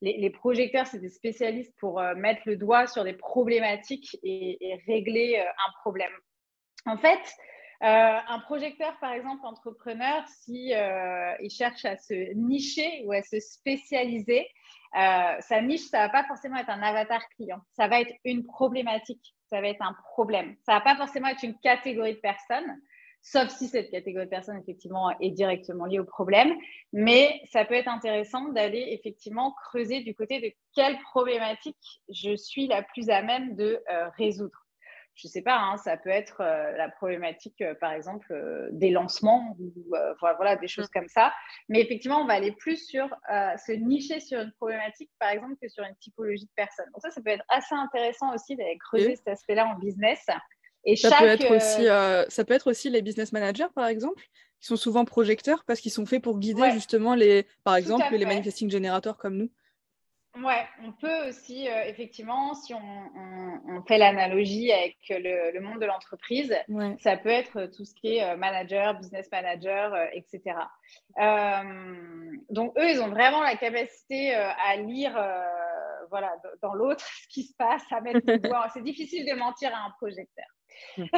[0.00, 5.72] Les, projecteurs, c'est des spécialistes pour mettre le doigt sur des problématiques et, régler un
[5.80, 6.10] problème.
[6.86, 7.20] En fait,
[7.82, 14.46] un projecteur, par exemple, entrepreneur, si il cherche à se nicher ou à se spécialiser,
[14.94, 19.34] sa niche, ça va pas forcément être un avatar client, ça va être une problématique
[19.52, 20.56] ça va être un problème.
[20.64, 22.80] Ça va pas forcément être une catégorie de personnes,
[23.20, 26.54] sauf si cette catégorie de personnes, effectivement, est directement liée au problème.
[26.94, 32.66] Mais ça peut être intéressant d'aller, effectivement, creuser du côté de quelle problématique je suis
[32.66, 34.61] la plus à même de euh, résoudre
[35.14, 38.90] je sais pas, hein, ça peut être euh, la problématique, euh, par exemple, euh, des
[38.90, 39.72] lancements ou
[40.20, 40.98] voilà, des choses mm.
[40.98, 41.32] comme ça.
[41.68, 45.68] Mais effectivement, on va aller plus sur se nicher sur une problématique, par exemple, que
[45.68, 46.86] sur une typologie de personnes.
[46.92, 50.26] Donc ça, ça peut être assez intéressant aussi d'aller creuser cet aspect-là en business.
[50.84, 51.86] Et ça, peut être aussi,
[52.34, 54.22] ça peut être aussi les business managers, par exemple,
[54.60, 58.24] qui sont souvent projecteurs parce qu'ils sont faits pour guider justement les, par exemple, les
[58.24, 59.50] manifesting générateurs comme nous.
[60.34, 66.54] Ouais, on peut aussi, euh, effectivement, si on, fait l'analogie avec le, monde de l'entreprise,
[67.00, 70.56] ça peut être tout ce qui est euh, manager, business manager, euh, etc.
[72.48, 75.12] donc, eux, ils ont vraiment la capacité à lire
[76.08, 78.68] voilà, dans l'autre ce qui se passe, à mettre le doigt.
[78.72, 80.46] C'est difficile de mentir à un projecteur.
[80.96, 81.08] Il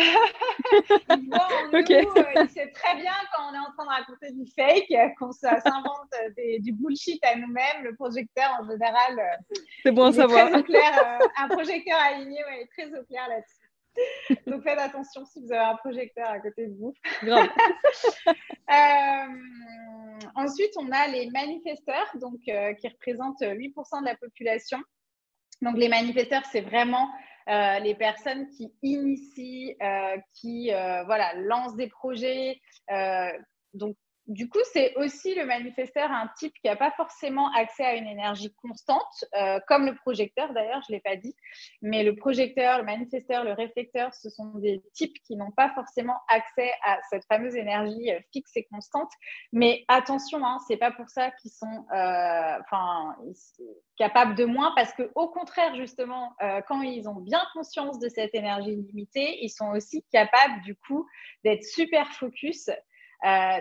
[1.29, 1.83] voit en nous, euh,
[2.43, 6.15] il sait très bien quand on est en train de raconter du fake, qu'on s'invente
[6.61, 7.83] du bullshit à nous-mêmes.
[7.83, 9.37] Le projecteur, en général, euh,
[9.83, 10.51] c'est bon à savoir.
[10.51, 13.61] Très au clair, euh, un projecteur aligné ouais, est très au clair là-dessus.
[14.47, 16.93] Donc faites attention si vous avez un projecteur à côté de vous.
[20.35, 24.83] ensuite, on a les manifesteurs, donc qui représentent 8% de la population.
[25.63, 27.09] Donc les manifesteurs, c'est vraiment
[27.49, 32.61] euh, les personnes qui initient, euh, qui euh, voilà, lancent des projets.
[33.75, 37.95] donc, du coup, c'est aussi le manifesteur un type qui n'a pas forcément accès à
[37.95, 39.25] une énergie constante,
[39.69, 41.35] comme le projecteur d'ailleurs, je ne l'ai pas dit.
[41.83, 46.17] Mais le projecteur, le manifesteur, le réflecteur, ce sont des types qui n'ont pas forcément
[46.29, 49.11] accès à cette fameuse énergie fixe et constante.
[49.53, 53.17] Mais attention, hein, ce n'est pas pour ça qu'ils sont, enfin,
[53.97, 58.09] capables de moins parce que au contraire justement euh, quand ils ont bien conscience de
[58.09, 61.07] cette énergie limitée ils sont aussi capables du coup
[61.45, 62.75] d'être super focus euh,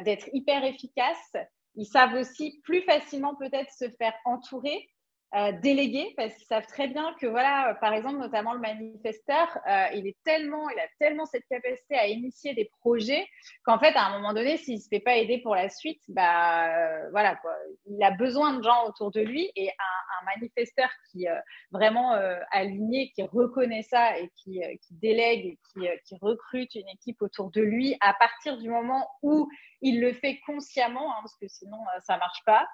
[0.04, 1.36] d'être hyper efficaces
[1.76, 4.90] ils savent aussi plus facilement peut-être se faire entourer
[5.36, 9.48] euh, déléguer parce qu'ils savent très bien que voilà, euh, par exemple, notamment le manifesteur,
[9.68, 13.26] euh, il est tellement, il a tellement cette capacité à initier des projets
[13.64, 16.70] qu'en fait, à un moment donné, s'il se fait pas aider pour la suite, bah
[17.10, 17.56] voilà quoi,
[17.88, 20.04] il a besoin de gens autour de lui et un,
[20.40, 21.26] manifesteur qui
[21.72, 22.14] vraiment
[22.52, 27.98] aligné, qui reconnaît ça et qui, délègue et qui, recrute une équipe autour de lui
[28.00, 29.50] à partir du moment où
[29.84, 32.68] il le fait consciemment, hein, parce que sinon ça marche pas.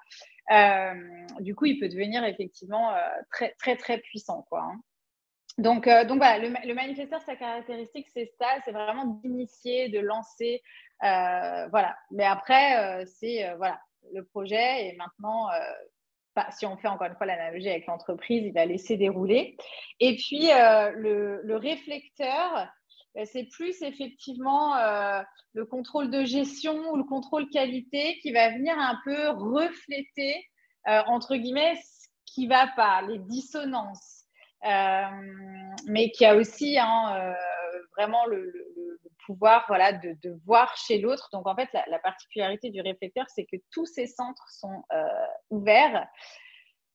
[0.50, 0.94] Euh,
[1.40, 4.42] du coup, il peut devenir effectivement euh, très, très, très puissant.
[4.48, 4.80] Quoi, hein.
[5.58, 10.62] Donc, euh, donc voilà, le, manifesteur, sa caractéristique, c'est ça, c'est vraiment d'initier, de lancer.
[11.00, 11.96] voilà.
[12.10, 13.80] Mais après, c'est voilà,
[14.12, 15.48] le projet et maintenant,
[16.52, 19.56] si on fait encore une fois l'analogie avec l'entreprise, il va laisser dérouler.
[19.98, 22.68] Et puis, le, réflecteur,
[23.24, 24.74] c'est plus effectivement
[25.52, 30.46] le contrôle de gestion ou le contrôle qualité qui va venir un peu refléter,
[30.88, 34.24] euh, entre guillemets, ce qui va pas, les dissonances.
[34.64, 35.04] Euh,
[35.86, 37.32] mais qui a aussi hein, euh,
[37.96, 38.52] vraiment le,
[39.24, 41.30] pouvoir voilà, de, voir chez l'autre.
[41.32, 44.82] Donc en fait, la, particularité du réflecteur, c'est que tous ces centres sont
[45.48, 46.06] ouverts.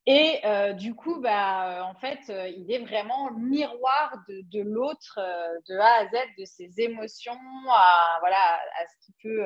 [0.08, 0.41] Et
[0.78, 2.20] du coup, bah, en fait,
[2.56, 5.20] il est vraiment miroir de, l'autre,
[5.68, 7.39] de A à Z, de ses émotions,
[7.70, 9.44] à, voilà, à ce qui peut,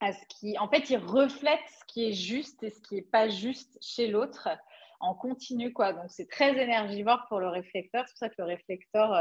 [0.00, 3.02] à ce qui, en fait, il reflète ce qui est juste et ce qui n'est
[3.02, 4.48] pas juste chez l'autre
[5.00, 5.92] en continu, quoi.
[5.92, 8.04] Donc, c'est très énergivore pour le réflecteur.
[8.06, 9.12] C'est pour ça que le réflecteur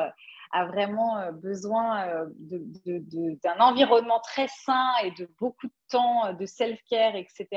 [0.52, 7.48] a vraiment besoin d'un environnement très sain et de beaucoup de temps de self-care, etc.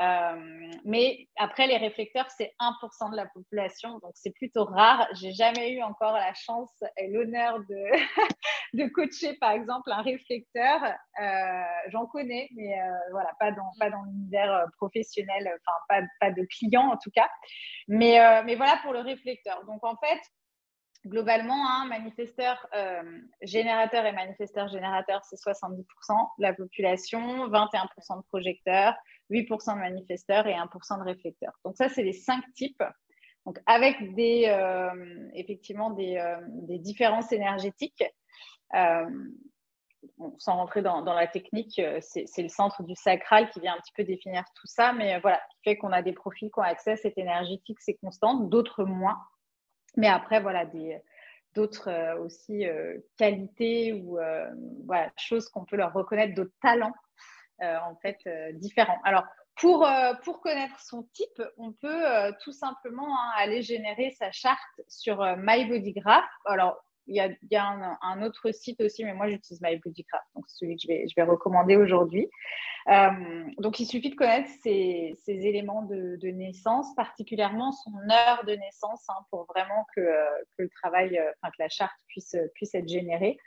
[0.00, 5.06] Euh, mais après, les réflecteurs, c'est 1% de la population, donc c'est plutôt rare.
[5.14, 7.84] J'ai jamais eu encore la chance et l'honneur de,
[8.74, 10.82] de coacher, par exemple, un réflecteur.
[11.20, 16.30] Euh, j'en connais, mais euh, voilà, pas dans, pas dans l'univers professionnel, enfin, pas, pas
[16.30, 17.28] de clients en tout cas.
[17.88, 19.64] Mais, mais voilà pour le réflecteur.
[19.66, 20.20] Donc, en fait,
[21.06, 22.66] globalement, un manifesteur
[23.42, 25.78] générateur et manifesteur générateur, c'est 70%
[26.38, 28.94] de la population, 21% de projecteurs,
[29.30, 31.52] 8% de manifesteurs et 1% de réflecteurs.
[31.64, 32.82] Donc ça, c'est les cinq types.
[33.46, 38.04] Donc avec des, euh, effectivement des, euh, des, différences énergétiques.
[38.74, 39.10] Euh,
[40.38, 44.02] sans rentrer dans, la technique, c'est le centre du sacral qui vient un petit peu
[44.02, 46.96] définir tout ça, mais voilà, qui fait qu'on a des profils qui ont accès à
[46.96, 49.16] cette énergie fixe et constante, d'autres moins.
[49.96, 50.64] Mais après, voilà,
[51.54, 52.64] d'autres aussi
[53.16, 54.18] qualités ou
[54.86, 56.94] voilà, choses qu'on peut leur reconnaître, d'autres talents
[57.62, 58.98] euh, en fait euh, différents.
[59.04, 59.24] Alors,
[59.54, 62.04] pour, euh, pour, connaître son type, on peut
[62.42, 66.24] tout simplement hein, aller générer sa charte sur MyBodyGraph.
[66.46, 70.76] Alors, il y a, un, autre site aussi, mais moi j'utilise MyBodyGraph, donc c'est celui
[70.76, 72.28] que je vais, recommander aujourd'hui.
[73.58, 79.24] donc, il suffit de connaître ces, éléments de, naissance, particulièrement son heure de naissance, hein,
[79.30, 80.00] pour vraiment que,
[80.56, 83.38] que, le travail, enfin que la charte puisse, être générée.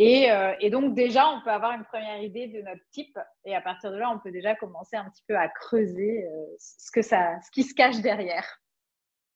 [0.00, 3.60] Euh, et, donc déjà, on peut avoir une première idée de notre type et à
[3.60, 7.62] partir de là, on peut déjà commencer un petit peu à creuser euh, ce qui
[7.62, 8.60] se cache derrière.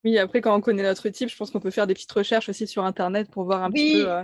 [0.05, 2.49] Oui, après, quand on connaît notre type, je pense qu'on peut faire des petites recherches
[2.49, 4.11] aussi sur Internet pour voir un petit peu.
[4.11, 4.23] Euh,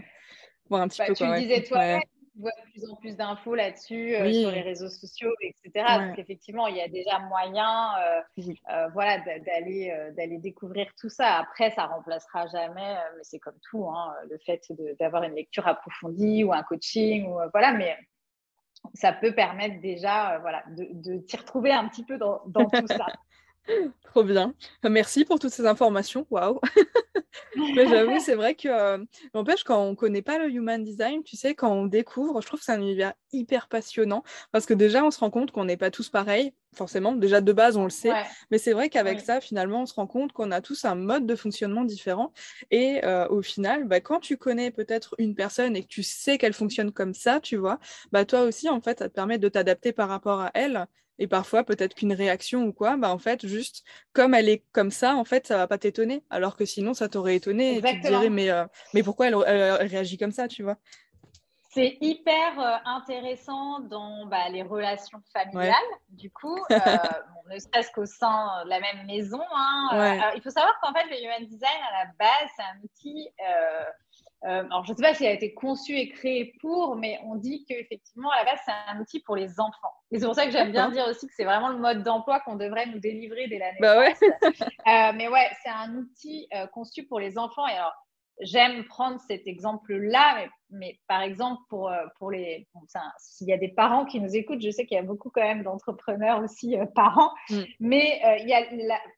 [0.68, 2.00] voir un petit bah, peu tu le disais toi,
[2.36, 5.84] voit de plus en plus d'infos là-dessus euh, sur les réseaux sociaux, etc.
[6.08, 7.90] Donc effectivement, il y a déjà moyen,
[8.38, 11.36] euh, voilà, d'aller d'aller découvrir tout ça.
[11.38, 14.62] Après, ça remplacera jamais, mais c'est comme tout, hein, le fait
[14.98, 17.96] d'avoir une lecture approfondie ou un coaching ou voilà, mais
[18.94, 22.86] ça peut permettre déjà, voilà, de, de t'y retrouver un petit peu dans, dans tout
[22.86, 23.06] ça.
[24.04, 24.54] Trop bien.
[24.88, 26.26] Merci pour toutes ces informations.
[26.30, 26.60] Waouh.
[27.76, 31.54] J'avoue, c'est vrai que, euh, n'empêche, quand on connaît pas le human design, tu sais,
[31.54, 34.22] quand on découvre, je trouve que c'est un univers hyper passionnant
[34.52, 37.12] parce que déjà, on se rend compte qu'on n'est pas tous pareils, forcément.
[37.12, 38.12] Déjà, de base, on le sait.
[38.50, 41.26] Mais c'est vrai qu'avec ça, finalement, on se rend compte qu'on a tous un mode
[41.26, 42.32] de fonctionnement différent.
[42.70, 46.38] Et euh, au final, bah, quand tu connais peut-être une personne et que tu sais
[46.38, 47.78] qu'elle fonctionne comme ça, tu vois,
[48.12, 50.86] bah, toi aussi, en fait, ça te permet de t'adapter par rapport à elle
[51.18, 54.90] et parfois, peut-être qu'une réaction ou quoi, bah en fait, juste comme elle est comme
[54.90, 56.24] ça, en fait, ça va pas t'étonner.
[56.28, 59.36] Alors que sinon, ça t'aurait étonné et tu te dirais, mais, euh, mais pourquoi elle,
[59.86, 60.76] réagit comme ça, tu vois?
[61.74, 65.74] C'est hyper euh, intéressant dans bah, les relations familiales,
[66.08, 66.76] du coup, euh,
[67.50, 69.42] ne serait-ce qu'au sein de la même maison.
[69.54, 73.28] Hein, il faut savoir qu'en fait, le Human Design, à la base, c'est un outil
[74.44, 77.36] euh, alors, je ne sais pas s'il a été conçu et créé pour, mais on
[77.36, 79.94] dit qu'effectivement, à la base, c'est un outil pour les enfants.
[80.10, 82.40] Et c'est pour ça que j'aime bien dire aussi que c'est vraiment le mode d'emploi
[82.40, 83.78] qu'on devrait nous délivrer dès l'année.
[83.80, 84.14] Bah ouais.
[84.86, 87.66] Euh, mais ouais, c'est un outil euh, conçu pour les enfants.
[87.66, 87.94] Et alors,
[88.40, 92.66] j'aime prendre cet exemple-là, mais, mais, par exemple, pour, euh, pour les.
[93.18, 95.42] S'il y a des parents qui nous écoutent, je sais qu'il y a beaucoup quand
[95.42, 97.62] même d'entrepreneurs aussi euh, parents, mm.
[97.80, 98.62] mais euh, il y a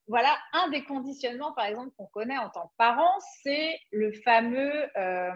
[0.07, 4.73] voilà, un des conditionnements, par exemple, qu'on connaît en tant que parents, c'est le fameux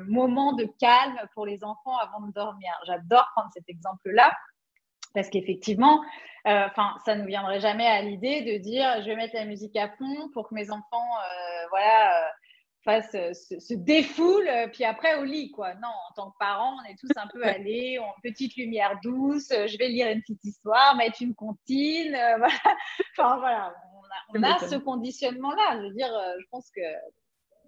[0.06, 2.70] moment de calme pour les enfants avant de dormir.
[2.86, 4.32] J'adore prendre cet exemple-là.
[5.12, 6.04] Parce qu'effectivement,
[6.44, 9.76] enfin, ça ne nous viendrait jamais à l'idée de dire je vais mettre la musique
[9.76, 11.08] à fond pour que mes enfants
[11.70, 12.30] voilà,
[12.84, 15.74] fasse, euh, se, défoule, euh, puis après au lit, quoi.
[15.74, 19.50] Non, en tant que parent, on est tous un peu allés, en petite lumière douce,
[19.50, 22.76] euh, je vais lire une petite histoire, mettre une comptine, voilà.
[23.16, 23.74] Enfin, voilà,
[24.34, 25.78] on a, ce conditionnement-là.
[25.78, 26.80] Je veux dire, je pense que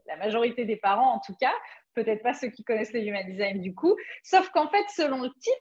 [0.07, 1.53] la majorité des parents, en tout cas,
[1.95, 5.31] peut-être pas ceux qui connaissent le human design du coup, sauf qu'en fait, selon le
[5.41, 5.53] type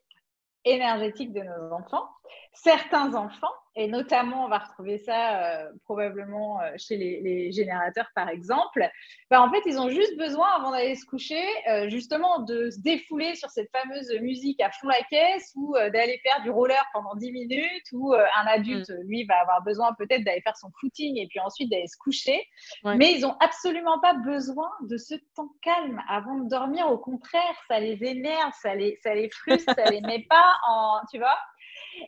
[0.64, 2.08] énergétique de nos enfants,
[2.54, 8.28] certains enfants et notamment, on va retrouver ça euh, probablement euh, chez les, générateurs, par
[8.28, 8.86] exemple.
[9.30, 12.82] Bah, en fait, ils ont juste besoin, avant d'aller se coucher, euh, justement de se
[12.82, 17.16] défouler sur cette fameuse musique à fond la caisse ou d'aller faire du roller pendant
[17.16, 19.08] 10 minutes ou un adulte, mm.
[19.08, 22.46] lui, va avoir besoin peut-être d'aller faire son footing et puis ensuite d'aller se coucher.
[22.84, 26.92] Mais ils n'ont absolument pas besoin de ce temps calme avant de dormir.
[26.92, 31.00] Au contraire, ça les énerve, ça les, ça les frustre, ça les met pas en,
[31.10, 31.38] tu vois?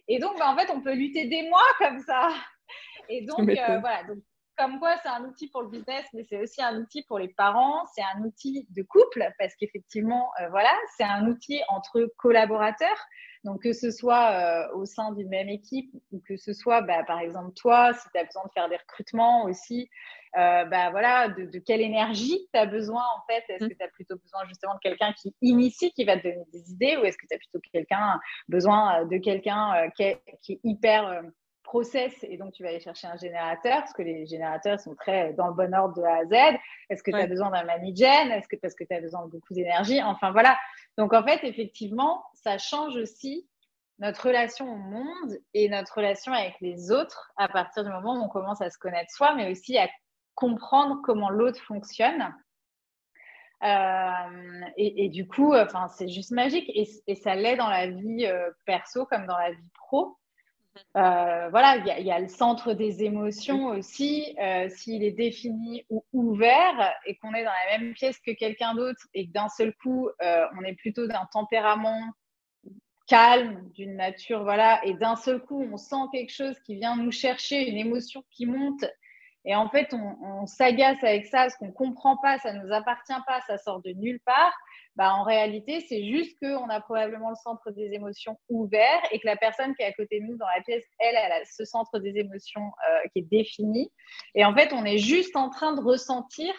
[0.08, 2.29] Et donc, bah, en fait, on peut lutter des mois comme ça.
[3.10, 4.03] Et donc, euh, voilà.
[4.03, 4.19] Donc,
[4.57, 7.29] comme quoi, c'est un outil pour le business, mais c'est aussi un outil pour les
[7.29, 7.85] parents.
[7.95, 13.07] C'est un outil de couple parce qu'effectivement, euh, voilà, c'est un outil entre collaborateurs.
[13.43, 17.03] Donc, que ce soit euh, au sein d'une même équipe ou que ce soit, bah,
[17.03, 19.89] par exemple, toi, si tu as besoin de faire des recrutements aussi,
[20.37, 23.43] euh, bah, voilà, de, quelle énergie tu as besoin en fait?
[23.49, 23.69] Est-ce mm.
[23.69, 26.71] que tu as plutôt besoin justement de quelqu'un qui initie, qui va te donner des
[26.71, 31.23] idées ou est-ce que tu as plutôt quelqu'un, besoin de quelqu'un qui, qui, est hyper
[31.73, 35.33] process et donc tu vas aller chercher un générateur parce que les générateurs sont très
[35.33, 36.59] dans le bon ordre de A à Z.
[36.91, 39.31] Est-ce que tu as besoin d'un manager Est-ce que parce que tu as besoin de
[39.31, 39.99] beaucoup d'énergie?
[40.03, 40.55] Enfin voilà.
[40.99, 43.49] Donc en fait, effectivement, ça change aussi
[43.97, 48.23] notre relation au monde et notre relation avec les autres à partir du moment où
[48.23, 49.89] on commence à se connaître soi, mais aussi à
[50.36, 52.36] comprendre comment l'autre fonctionne.
[53.63, 58.51] Euh, et, du coup, enfin, c'est juste magique et, ça l'est dans la vie euh,
[58.65, 60.17] perso comme dans la vie pro.
[60.95, 64.36] Euh, voilà, il y, a le centre des émotions aussi.
[64.39, 68.75] Euh, s'il est défini ou ouvert et qu'on est dans la même pièce que quelqu'un
[68.75, 72.01] d'autre et que d'un seul coup, euh, on est plutôt d'un tempérament
[73.07, 77.12] calme, d'une nature, voilà, et d'un seul coup, on sent quelque chose qui vient nous
[77.12, 78.86] chercher, une émotion qui monte.
[79.45, 82.63] Et en fait, on, on s'agace avec ça parce qu'on ne comprend pas, ça ne
[82.63, 84.53] nous appartient pas, ça sort de nulle part
[84.95, 89.25] bah, en réalité, c'est juste qu'on a probablement le centre des émotions ouvert et que
[89.25, 91.65] la personne qui est à côté de nous dans la pièce, elle, elle a ce
[91.65, 93.91] centre des émotions euh, qui est défini.
[94.36, 96.53] Et en fait, on est juste en train de ressentir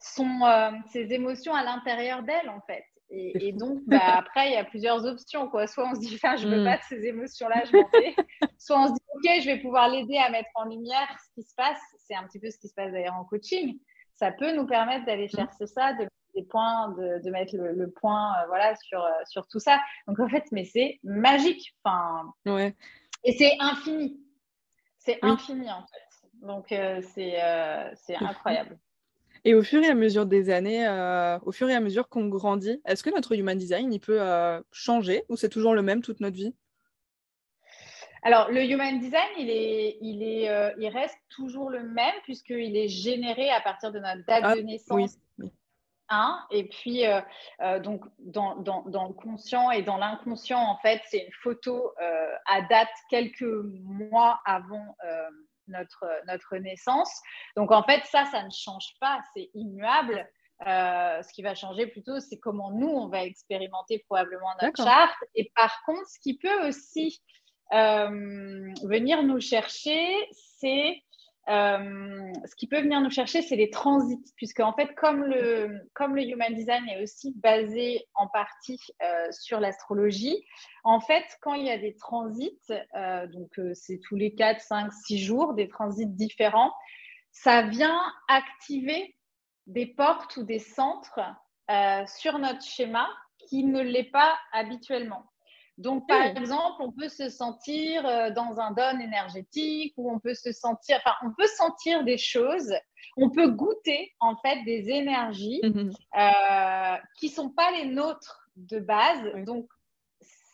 [0.00, 2.84] son, euh, ses émotions à l'intérieur d'elle, en fait.
[3.10, 5.48] Et, donc, bah, après, il y a plusieurs options.
[5.48, 5.68] Quoi.
[5.68, 6.64] Soit on se dit, je ne veux mm.
[6.64, 8.16] pas de ces émotions-là, je m'en vais.
[8.58, 11.48] Soit on se dit, OK, je vais pouvoir l'aider à mettre en lumière ce qui
[11.48, 11.80] se passe.
[11.98, 13.78] C'est un petit peu ce qui se passe d'ailleurs en coaching.
[14.14, 15.36] Ça peut nous permettre d'aller mm.
[15.36, 19.58] chercher ça, de des points, de, mettre le, point euh, voilà, sur, euh, sur tout
[19.58, 19.78] ça.
[20.06, 21.74] Donc en fait, mais c'est magique.
[21.82, 22.74] Enfin, ouais.
[23.24, 24.20] Et c'est infini.
[24.98, 26.46] C'est infini en fait.
[26.46, 28.78] Donc euh, c'est incroyable.
[29.44, 30.86] Et au fur et à mesure des années,
[31.44, 34.20] au fur et à mesure qu'on grandit, est-ce que notre human design, il peut
[34.72, 36.54] changer ou c'est toujours le même toute notre vie?
[38.26, 42.76] Alors, le human design, il, est, il, est, euh, il reste toujours le même puisqu'il
[42.76, 45.16] est généré à partir de notre date ah, de naissance.
[45.38, 45.52] Oui,
[46.50, 47.02] et puis,
[47.82, 51.92] donc, dans, dans, dans, le conscient et dans l'inconscient, en fait, c'est une photo
[52.46, 54.96] à date quelques mois avant
[55.68, 57.10] notre, notre naissance.
[57.56, 60.28] Donc, en fait, ça, ça ne change pas, c'est immuable.
[60.66, 65.16] Euh, ce qui va changer plutôt, c'est comment nous, on va expérimenter probablement notre charte.
[65.34, 67.20] Et par contre, ce qui peut aussi
[67.72, 70.28] euh, venir nous chercher,
[70.58, 71.02] c'est
[71.48, 75.88] euh, ce qui peut venir nous chercher, c'est les transits, puisque en fait, comme le,
[76.00, 80.44] Human Design est aussi basé en partie euh, sur l'astrologie,
[80.82, 82.58] en fait, quand il y a des transits,
[82.96, 86.72] euh, donc c'est tous les 4, 5, 6 jours, des transits différents,
[87.30, 89.14] ça vient activer
[89.66, 91.20] des portes ou des centres
[92.06, 93.08] sur notre schéma
[93.48, 95.26] qui ne l'est pas habituellement.
[95.78, 100.34] Donc, par exemple, on peut se sentir euh, dans un don énergétique ou on peut
[100.34, 102.72] se sentir, enfin, on peut sentir des choses,
[103.18, 108.78] on peut goûter en fait des énergies mmh euh, qui sont pas les nôtres de
[108.78, 109.20] base.
[109.44, 109.68] Donc,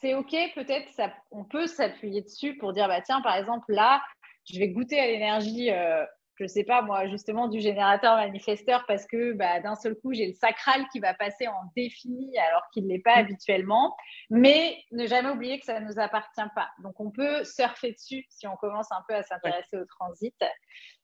[0.01, 0.89] c'est OK, peut-être
[1.31, 4.03] on peut s'appuyer dessus pour dire, bah, tiens, par exemple, là,
[4.51, 6.05] je vais goûter à l'énergie euh,
[6.37, 10.26] je sais pas moi, justement du générateur manifesteur parce que bah, d'un seul coup, j'ai
[10.26, 13.20] le sacral qui va passer en défini alors qu'il ne l'est pas mm.
[13.20, 13.97] habituellement.
[14.30, 16.68] Mais ne jamais oublier que ça ne nous appartient pas.
[16.83, 20.37] Donc, on peut surfer dessus si on commence un peu à s'intéresser au transit.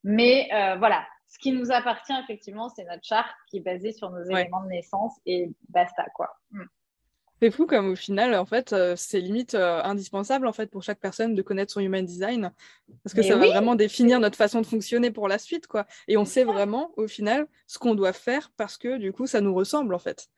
[0.04, 4.10] Mais euh, voilà, ce qui nous appartient effectivement, c'est notre charte qui est basée sur
[4.10, 6.30] nos éléments de naissance et basta quoi.
[6.50, 6.64] Mm.
[7.40, 10.82] C'est fou comme au final, en fait, euh, c'est limite euh, indispensable en fait pour
[10.82, 12.52] chaque personne de connaître son human design
[13.04, 15.86] parce que ça va vraiment définir notre façon de fonctionner pour la suite, quoi.
[16.08, 19.40] Et on sait vraiment au final ce qu'on doit faire parce que du coup, ça
[19.40, 20.28] nous ressemble en fait.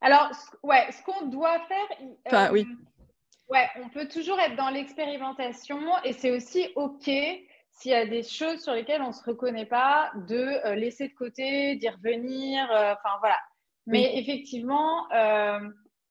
[0.00, 0.30] Alors,
[0.62, 1.98] ouais, ce qu'on doit faire.
[2.26, 2.66] Enfin, oui.
[2.66, 7.10] Euh, ouais, on peut toujours être dans l'expérimentation et c'est aussi ok
[7.74, 11.14] s'il y a des choses sur lesquelles on ne se reconnaît pas, de laisser de
[11.14, 12.64] côté, d'y revenir.
[12.70, 13.38] Enfin voilà.
[13.86, 15.06] Mais effectivement,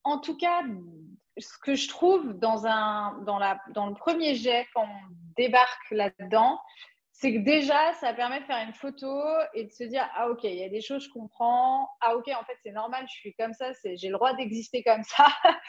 [0.04, 0.64] en tout cas,
[1.38, 5.92] ce que je trouve dans, un, dans, la, dans le premier jet, quand on débarque
[5.92, 6.60] là-dedans,
[7.22, 9.22] c'est que déjà, ça permet de faire une photo
[9.54, 11.88] et de se dire Ah, ok, il y a des choses, je comprends.
[12.02, 15.04] Ah, ok, en fait, c'est normal, je suis comme ça, j'ai le droit d'exister comme
[15.04, 15.28] ça.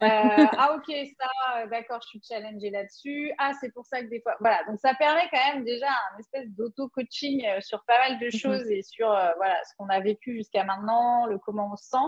[0.00, 3.32] Euh, ah, ok, ça, d'accord, je suis challengée là-dessus.
[3.36, 4.36] Ah, c'est pour ça que des fois.
[4.38, 8.26] Voilà, donc ça permet quand même déjà un espèce d'auto-coaching euh, sur pas mal de
[8.26, 8.30] mhm.
[8.30, 11.88] choses et sur euh, voilà, ce qu'on a vécu jusqu'à maintenant, le comment on se
[11.88, 12.06] sent.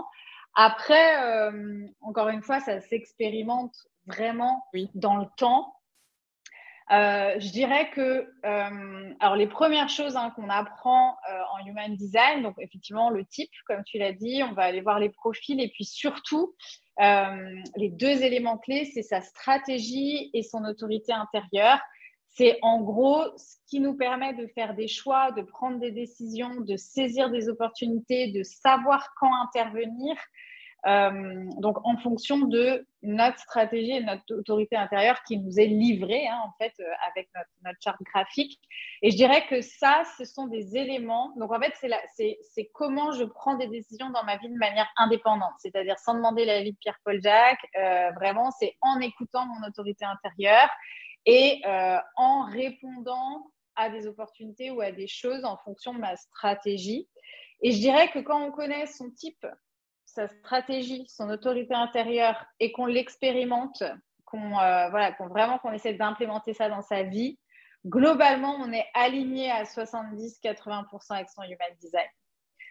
[0.55, 3.75] Après, euh, encore une fois, ça s'expérimente
[4.05, 4.63] vraiment
[4.95, 5.73] dans le temps.
[6.91, 11.15] Euh, je dirais que euh, alors les premières choses hein, qu'on apprend
[11.53, 14.99] en human design, donc effectivement le type, comme tu l'as dit, on va aller voir
[14.99, 16.53] les profils et puis surtout
[16.99, 21.79] les deux éléments clés, c'est sa stratégie et son autorité intérieure.
[22.33, 26.61] C'est en gros ce qui nous permet de faire des choix, de prendre des décisions,
[26.61, 30.15] de saisir des opportunités, de savoir quand intervenir.
[30.87, 36.27] Euh, donc, en fonction de notre stratégie et notre autorité intérieure qui nous est livrée,
[36.27, 37.29] hein, en fait, euh, avec
[37.63, 38.59] notre, charte graphique.
[39.03, 41.33] Et je dirais que ça, ce sont des éléments.
[41.37, 41.73] Donc, en fait,
[42.13, 46.45] c'est comment je prends des décisions dans ma vie de manière indépendante, c'est-à-dire sans demander
[46.45, 47.67] l'avis de Pierre-Paul Jacques.
[47.79, 50.69] Euh, vraiment, c'est en écoutant mon autorité intérieure
[51.25, 56.15] et euh, en répondant à des opportunités ou à des choses en fonction de ma
[56.15, 57.07] stratégie.
[57.61, 59.45] Et je dirais que quand on connaît son type,
[60.05, 63.83] sa stratégie, son autorité intérieure et qu'on l'expérimente,
[64.25, 67.39] qu'on euh, voilà, vraiment qu'on essaie d'implémenter ça dans sa vie,
[67.85, 72.07] globalement, on est aligné à 70-80% avec son human design.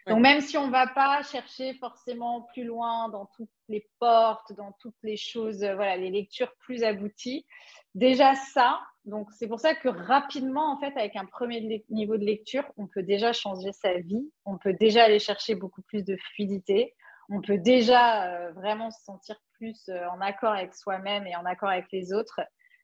[0.07, 4.51] Donc, même si on ne va pas chercher forcément plus loin dans toutes les portes,
[4.53, 7.45] dans toutes les choses, euh, voilà, les lectures plus abouties,
[7.93, 12.25] déjà ça, donc c'est pour ça que rapidement, en fait, avec un premier niveau de
[12.25, 16.17] lecture, on peut déjà changer sa vie, on peut déjà aller chercher beaucoup plus de
[16.17, 16.95] fluidité,
[17.29, 21.45] on peut déjà euh, vraiment se sentir plus euh, en accord avec soi-même et en
[21.45, 22.41] accord avec les autres,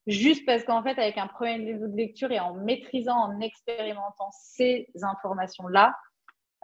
[0.08, 4.30] juste parce qu'en fait, avec un premier niveau de lecture et en maîtrisant, en expérimentant
[4.32, 5.94] ces informations-là,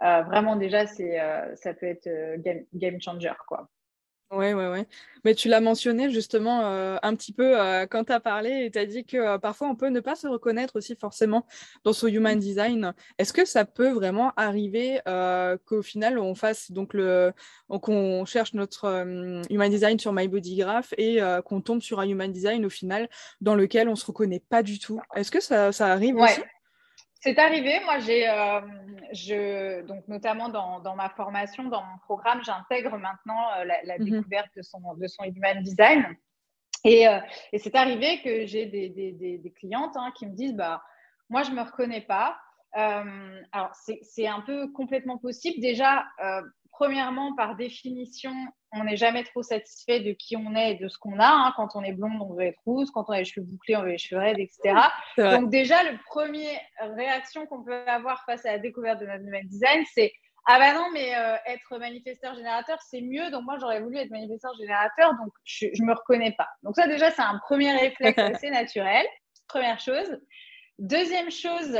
[0.02, 2.36] euh, vraiment déjà, c'est, euh, ça peut être euh,
[2.74, 3.32] game, changer.
[3.46, 3.68] Quoi.
[4.30, 4.80] Oui, oui, oui.
[5.24, 7.54] Mais tu l'as mentionné justement un petit peu
[7.88, 10.26] quand tu as parlé et tu as dit que parfois on peut ne pas se
[10.26, 11.46] reconnaître aussi forcément
[11.84, 12.94] dans son human design.
[13.18, 15.00] Est-ce que ça peut vraiment arriver
[15.66, 17.32] qu'au final on fasse donc le
[17.68, 19.04] qu'on cherche notre
[19.50, 23.08] human design sur My Body Graph et qu'on tombe sur un human design au final
[23.40, 25.00] dans lequel on se reconnaît pas du tout?
[25.14, 26.40] Est-ce que ça, ça arrive aussi?
[27.24, 27.80] C'est arrivé.
[27.86, 28.60] Moi, j'ai, euh,
[29.10, 34.04] je, donc notamment dans, dans, ma formation, dans mon programme, j'intègre maintenant euh, la, mhm.
[34.04, 36.04] découverte de son, de son human design.
[36.84, 37.18] Et, euh,
[37.52, 40.82] et c'est arrivé que j'ai des, des, des, clientes hein, qui me disent, bah,
[41.30, 42.36] moi, je me reconnais pas.
[42.74, 45.62] alors, c'est un peu complètement possible.
[45.62, 46.04] Déjà,
[46.72, 48.34] premièrement, par définition,
[48.74, 51.26] on n'est jamais trop satisfait de qui on est et de ce qu'on a.
[51.26, 51.52] Hein.
[51.56, 52.90] Quand on est blonde, on veut être rousse.
[52.90, 54.74] Quand on a les cheveux bouclés, on veut les cheveux raides, etc.
[55.16, 59.46] Donc déjà, le premier réaction qu'on peut avoir face à la découverte de notre human
[59.46, 60.12] design, c'est
[60.46, 63.30] ah bah non, mais euh, être manifesteur générateur, c'est mieux.
[63.30, 66.48] Donc moi, j'aurais voulu être manifesteur générateur, donc je ne me reconnais pas.
[66.62, 69.06] Donc ça, déjà, c'est un premier réflexe assez naturel.
[69.48, 70.18] Première chose.
[70.78, 71.78] Deuxième chose,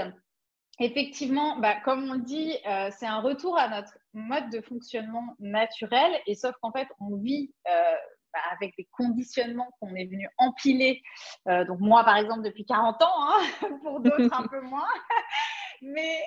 [0.81, 6.11] effectivement, bah, comme on dit, euh, c'est un retour à notre mode de fonctionnement naturel.
[6.27, 7.95] Et sauf qu'en fait, on vit euh,
[8.33, 11.03] bah, avec des conditionnements qu'on est venu empiler.
[11.49, 14.89] Euh, donc moi, par exemple, depuis 40 ans, hein, pour d'autres un peu moins.
[15.83, 16.21] Mais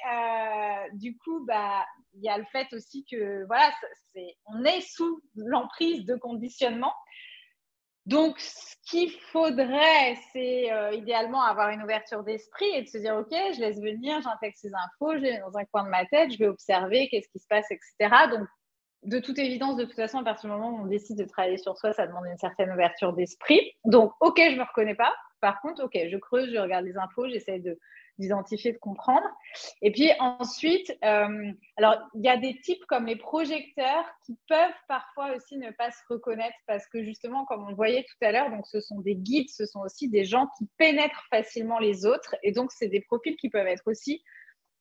[0.93, 1.83] du coup, bah,
[2.13, 3.71] il y a le fait aussi que voilà,
[4.45, 6.93] on est sous l'emprise de conditionnement.
[8.07, 13.17] Donc, ce qu'il faudrait, c'est euh, idéalement avoir une ouverture d'esprit et de se dire,
[13.17, 16.05] OK, je laisse venir, j'intègre ces infos, je les mets dans un coin de ma
[16.05, 18.15] tête, je vais observer qu'est-ce qui se passe, etc.
[18.31, 18.47] Donc,
[19.03, 21.57] de toute évidence, de toute façon, à partir du moment où on décide de travailler
[21.57, 23.73] sur soi, ça demande une certaine ouverture d'esprit.
[23.83, 25.13] Donc, OK, je ne me reconnais pas.
[25.41, 27.77] Par contre, OK, je creuse, je regarde les infos, j'essaie de,
[28.17, 29.27] d'identifier, de comprendre.
[29.81, 34.73] Et puis ensuite, euh, alors il y a des types comme les projecteurs qui peuvent
[34.87, 38.31] parfois aussi ne pas se reconnaître parce que justement, comme on le voyait tout à
[38.31, 42.05] l'heure, donc ce sont des guides, ce sont aussi des gens qui pénètrent facilement les
[42.05, 42.35] autres.
[42.43, 44.23] Et donc, c'est des profils qui peuvent être aussi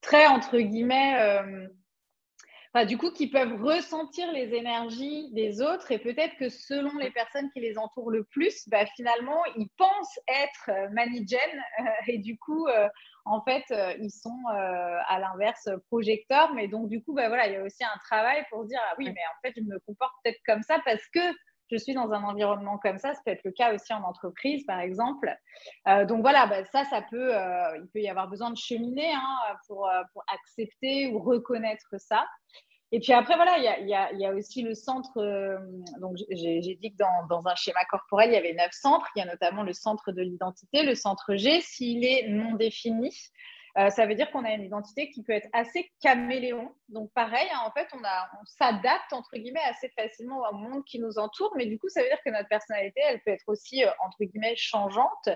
[0.01, 1.69] très, entre guillemets, euh,
[2.85, 7.51] du coup, qui peuvent ressentir les énergies des autres et peut-être que selon les personnes
[7.53, 12.37] qui les entourent le plus, bah, finalement, ils pensent être euh, manigènes euh, et du
[12.37, 12.89] coup, euh,
[13.25, 13.65] en fait,
[13.99, 16.55] ils sont à l'inverse projecteurs.
[16.55, 18.95] Mais donc, du coup, bah, voilà, il y a aussi un travail pour dire, ah
[18.99, 21.21] oui, mais en fait, je me comporte peut-être comme ça parce que
[21.71, 23.15] je suis dans un environnement comme ça.
[23.15, 25.35] Ça peut être le cas aussi en entreprise, par exemple.
[25.87, 27.33] donc voilà, bah, ça, ça peut,
[27.77, 32.25] il peut y avoir besoin de cheminer hein, pour, pour accepter ou reconnaître ça.
[32.93, 35.19] Et puis après, voilà, il y a, aussi le centre.
[35.19, 35.59] Euh,
[36.01, 36.97] donc, j'ai dit que
[37.29, 39.07] dans, un schéma corporel, il y avait neuf centres.
[39.17, 41.61] Il y a notamment le centre de l'identité, le centre G.
[41.61, 43.11] S'il est non défini,
[43.79, 46.73] euh, ça veut dire qu'on a une identité qui peut être assez caméléon.
[46.89, 50.99] Donc, pareil, hein, en fait, on, on s'adapte, entre guillemets, assez facilement au monde qui
[50.99, 51.53] nous entoure.
[51.57, 54.25] Mais du coup, ça veut dire que notre personnalité, elle peut être aussi, euh, entre
[54.25, 55.29] guillemets, changeante.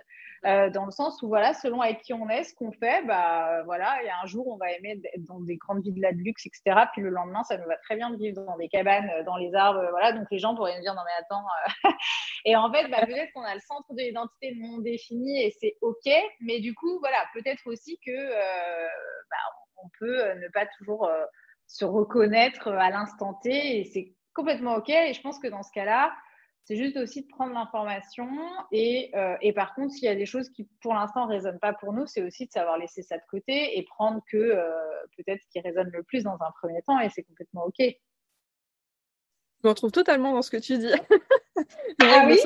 [0.46, 3.62] Euh, dans le sens où, voilà, selon avec qui on est, ce qu'on fait, bah,
[3.64, 6.22] voilà, il y a un jour, on va aimer être dans des grandes villas de
[6.22, 6.86] luxe, etc.
[6.94, 9.54] Puis le lendemain, ça nous va très bien de vivre dans des cabanes, dans les
[9.54, 10.12] arbres, voilà.
[10.12, 11.44] Donc les gens pourraient me dire, non mais attends.
[12.46, 15.76] Et en fait, bah, peut-être qu'on a le centre de l'identité non défini et c'est
[15.82, 16.10] OK.
[16.40, 19.36] Mais du coup, voilà, peut-être aussi que bah,
[19.76, 21.10] on peut ne pas toujours
[21.66, 24.88] se reconnaître à l'instant T et c'est complètement OK.
[24.88, 26.12] Et je pense que dans ce cas-là,
[26.64, 28.28] c'est juste aussi de prendre l'information
[28.70, 31.58] et, euh, et, par contre, s'il y a des choses qui pour l'instant ne résonnent
[31.58, 34.70] pas pour nous, c'est aussi de savoir laisser ça de côté et prendre que euh,
[35.16, 37.78] peut-être ce qui résonne le plus dans un premier temps et c'est complètement OK.
[37.78, 37.94] Je
[39.64, 40.92] me retrouve totalement dans ce que tu dis.
[42.00, 42.38] Ah oui,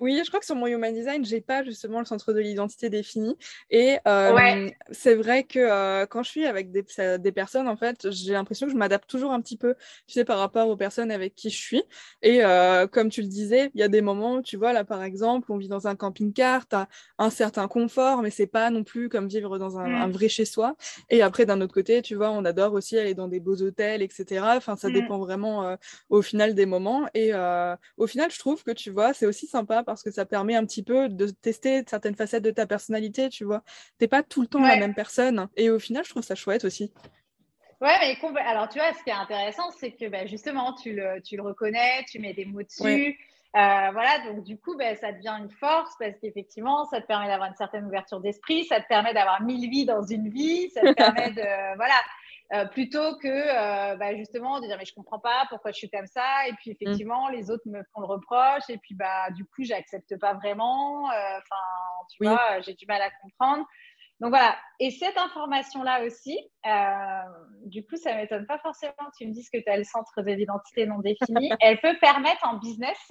[0.00, 2.88] oui, je crois que sur mon Human Design, j'ai pas justement le centre de l'identité
[2.90, 3.36] défini.
[3.70, 6.84] Et euh, c'est vrai que euh, quand je suis avec des,
[7.18, 9.74] des personnes, en fait, j'ai l'impression que je m'adapte toujours un petit peu,
[10.06, 11.82] tu sais, par rapport aux personnes avec qui je suis.
[12.22, 14.84] Et euh, comme tu le disais, il y a des moments où, tu vois, là,
[14.84, 16.88] par exemple, on vit dans un camping-car, tu as
[17.18, 20.12] un certain confort, mais c'est pas non plus comme vivre dans un, mmh.
[20.12, 20.76] vrai chez-soi.
[21.10, 24.02] Et après, d'un autre côté, tu vois, on adore aussi aller dans des beaux hôtels,
[24.02, 24.44] etc.
[24.56, 24.92] Enfin, ça mmh.
[24.92, 25.76] dépend vraiment
[26.08, 27.06] au final des moments.
[27.14, 27.32] Et
[27.96, 30.64] au final, je trouve que tu vois, c'est aussi sympa parce que ça permet un
[30.64, 33.62] petit peu de tester certaines facettes de ta personnalité, tu vois.
[33.98, 35.48] T'es pas tout le temps la même personne.
[35.56, 36.92] Et au final, je trouve ça chouette aussi.
[37.80, 41.20] Ouais, mais alors tu vois, ce qui est intéressant, c'est que bah, justement, tu le,
[41.22, 43.18] tu le reconnais, tu mets des mots dessus.
[43.56, 47.26] Euh, voilà, donc du coup, bah, ça devient une force parce qu'effectivement, ça te permet
[47.26, 50.82] d'avoir une certaine ouverture d'esprit, ça te permet d'avoir mille vies dans une vie, ça
[50.82, 51.94] te permet de, voilà,
[52.52, 55.90] euh, plutôt que euh, bah, justement de dire mais je comprends pas pourquoi je suis
[55.90, 56.74] comme ça et puis mm.
[56.74, 61.10] effectivement les autres me font le reproche et puis bah du coup j'accepte pas vraiment
[61.10, 61.62] euh, enfin
[62.08, 63.66] tu vois j'ai du mal à comprendre.
[64.20, 64.56] Donc voilà.
[64.78, 66.38] Et cette information là aussi
[67.64, 70.22] du coup ça m'étonne pas forcément que tu me dises que tu as le centre
[70.22, 71.50] de l'identité non définie.
[71.60, 73.10] Elle peut permettre en business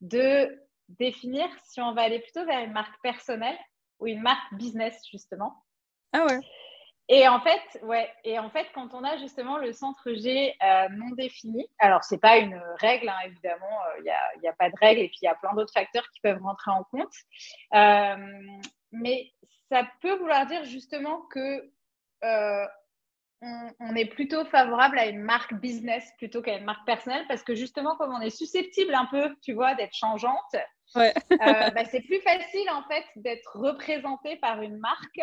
[0.00, 0.48] de
[0.88, 3.58] définir si on va aller plutôt vers une marque personnelle
[3.98, 5.64] ou une marque business justement.
[6.12, 6.40] Ah ouais.
[7.10, 10.88] Et en fait, ouais, et en fait, quand on a justement le centre G euh,
[10.90, 13.66] non défini, alors c'est pas une règle, hein, évidemment,
[13.98, 15.72] il euh, n'y a, a, pas de règle, et puis il y a plein d'autres
[15.72, 17.14] facteurs qui peuvent rentrer en compte,
[17.74, 18.58] euh,
[18.92, 19.32] mais
[19.70, 21.72] ça peut vouloir dire justement que
[23.42, 27.54] on, est plutôt favorable à une marque business plutôt qu'à une marque personnelle parce que
[27.54, 30.56] justement, comme on est susceptible un peu, tu vois, d'être changeante,
[30.94, 35.20] bah, c'est plus facile en fait d'être représenté par une marque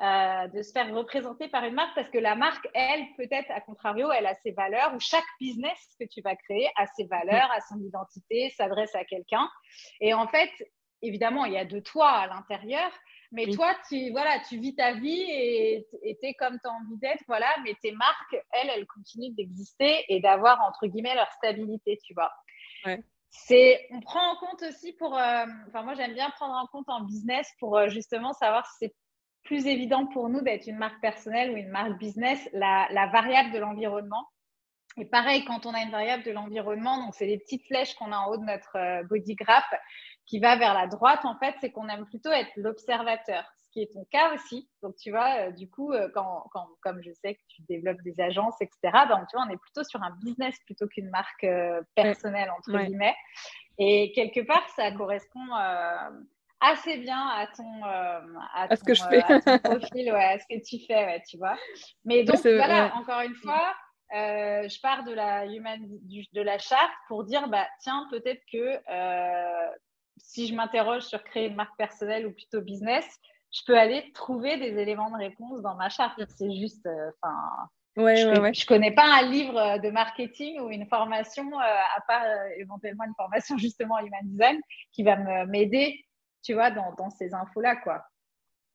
[0.00, 3.60] euh, de se faire représenter par une marque parce que la marque, elle, peut-être, à
[3.60, 7.50] contrario, elle a ses valeurs ou chaque business que tu vas créer a ses valeurs,
[7.50, 9.50] a son identité, s'adresse à quelqu'un.
[10.00, 10.52] Et en fait,
[11.02, 12.92] évidemment, il y a de toi à l'intérieur,
[13.30, 16.98] mais toi, tu, voilà, tu vis ta vie et tu es comme tu as envie
[16.98, 21.98] d'être, voilà, mais tes marques, elles, elles continuent d'exister et d'avoir, entre guillemets, leur stabilité,
[22.04, 22.32] tu vois.
[23.30, 26.88] C'est, on prend en compte aussi pour, euh, enfin moi j'aime bien prendre en compte
[26.88, 28.94] en business pour euh, justement savoir si c'est
[29.44, 33.58] plus évident pour nous d'être une marque personnelle ou une marque business, la, variable de
[33.58, 34.26] l'environnement.
[34.96, 38.12] Et pareil, quand on a une variable de l'environnement, donc c'est les petites flèches qu'on
[38.12, 39.70] a en haut de notre euh, body graph
[40.28, 43.82] qui va vers la droite, en fait, c'est qu'on aime plutôt être l'observateur, ce qui
[43.82, 44.68] est ton cas aussi.
[44.82, 46.44] Donc, tu vois, euh, du coup, euh, quand,
[46.82, 49.84] comme je sais que tu développes des agences, etc., donc, tu vois, on est plutôt
[49.84, 51.46] sur un business plutôt qu'une marque
[51.94, 53.16] personnelle, entre guillemets.
[53.78, 55.54] Et quelque part, ça correspond
[56.60, 58.20] assez bien à ton, euh,
[58.54, 59.22] à, ce que je fais.
[59.30, 61.56] Euh, profil, ouais, à ce que tu fais, tu vois.
[62.04, 63.74] Mais donc, voilà, encore une fois,
[64.14, 65.80] euh, je pars de la, human,
[66.32, 68.76] de la charte pour dire, bah, tiens, peut-être que
[70.18, 73.06] si je m'interroge sur créer une marque personnelle ou plutôt business,
[73.52, 76.20] je peux aller trouver des éléments de réponse dans ma charte.
[76.36, 76.86] C'est juste,
[77.22, 82.00] enfin, Ouais, je ne ouais, connais pas un livre de marketing ou une formation, à
[82.06, 82.22] part
[82.56, 84.60] éventuellement une formation justement en human design,
[84.92, 85.16] qui va
[85.46, 86.04] m'aider
[86.42, 88.04] tu vois, dans, ces infos-là, quoi.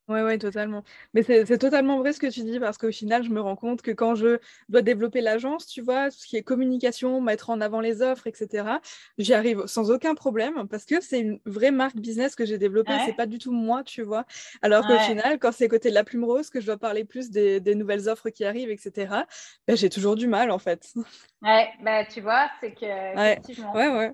[0.10, 0.84] Oui, oui, totalement.
[1.14, 3.82] Mais c'est totalement vrai ce que tu dis parce qu'au final, je me rends compte
[3.82, 4.38] que quand je
[4.68, 8.28] dois développer l'agence, tu vois, tout ce qui est communication, mettre en avant les offres,
[8.28, 8.82] etc.,
[9.18, 13.00] j'y arrive sans aucun problème parce que c'est une vraie marque business que j'ai développée.
[13.06, 14.26] C'est pas du tout moi, tu vois.
[14.62, 17.30] Alors qu'au final, quand c'est côté de la plume rose, que je dois parler plus
[17.32, 19.26] des, nouvelles offres qui arrivent, etc.,
[19.68, 20.94] ben, j'ai toujours du mal en fait.
[21.42, 23.16] Ouais, bah, tu vois, c'est que.
[23.16, 23.40] Ouais,
[23.74, 24.14] ouais, ouais.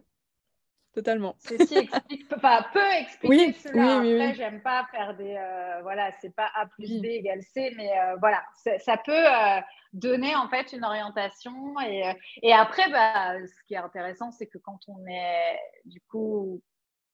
[0.99, 1.35] Totalement.
[1.39, 4.01] Ceci explique, enfin, peut expliquer cela.
[4.01, 5.33] Oui, Après, j'aime pas faire des.
[5.33, 8.43] Euh, voilà, c'est pas A plus B égale C, mais euh, voilà,
[8.79, 9.61] ça peut euh,
[9.93, 11.79] donner en fait une orientation.
[11.87, 12.03] Et,
[12.43, 16.61] et après, bah, ce qui est intéressant, c'est que quand on est du coup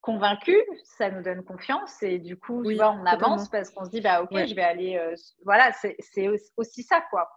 [0.02, 3.92] convaincu, ça nous donne confiance et du coup, tu vois, on avance parce qu'on se
[3.92, 5.16] dit, bah, ok, je vais aller.
[5.44, 6.28] voilà, c'est
[6.58, 7.30] aussi ça, quoi.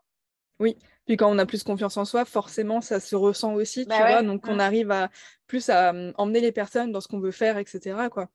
[0.60, 3.88] Oui, puis quand on a plus confiance en soi, forcément, ça se ressent aussi, tu
[3.88, 4.22] bah vois.
[4.22, 5.08] Donc, on arrive à
[5.46, 7.96] plus à mmh, emmener les personnes dans ce qu'on veut faire, etc.
[8.10, 8.28] Quoi.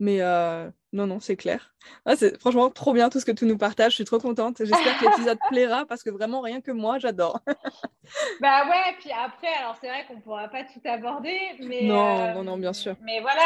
[0.00, 1.74] Mais euh, non, non, c'est clair.
[2.04, 3.92] Ah, c'est franchement trop bien tout ce que tu nous partages.
[3.92, 4.58] Je suis trop contente.
[4.58, 7.40] J'espère que l'épisode plaira parce que vraiment, rien que moi, j'adore.
[8.40, 11.36] bah ouais, puis après, alors c'est vrai qu'on ne pourra pas tout aborder.
[11.60, 12.94] Mais, non, euh, non, non, bien sûr.
[13.02, 13.42] Mais voilà,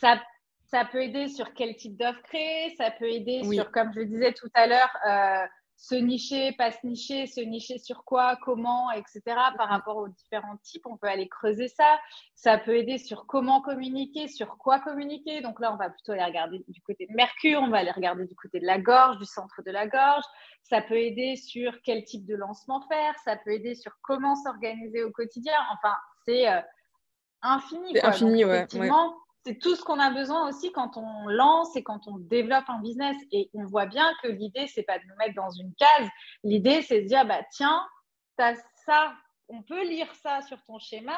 [0.00, 0.20] ça,
[0.70, 2.74] ça, peut aider sur quel type d'offre créer.
[2.76, 5.46] Ça peut aider sur, comme je le disais tout à l'heure, euh,
[5.78, 9.20] se nicher, pas se nicher, se nicher sur quoi, comment, etc.
[9.56, 11.98] Par rapport aux différents types, on peut aller creuser ça.
[12.34, 15.40] Ça peut aider sur comment communiquer, sur quoi communiquer.
[15.40, 18.26] Donc là, on va plutôt aller regarder du côté de Mercure, on va aller regarder
[18.26, 20.24] du côté de la gorge, du centre de la gorge.
[20.64, 23.14] Ça peut aider sur quel type de lancement faire.
[23.24, 25.54] Ça peut aider sur comment s'organiser au quotidien.
[25.72, 25.94] Enfin,
[26.26, 26.60] c'est euh,
[27.40, 27.92] infini.
[27.94, 28.66] C'est infini, ouais
[29.48, 32.80] c'est tout ce qu'on a besoin aussi quand on lance et quand on développe un
[32.80, 33.16] business.
[33.32, 36.08] Et on voit bien que l'idée, c'est pas de nous mettre dans une case.
[36.44, 37.86] L'idée, c'est de dire, bah, tiens,
[38.36, 39.14] as ça,
[39.48, 41.16] on peut lire ça sur ton schéma.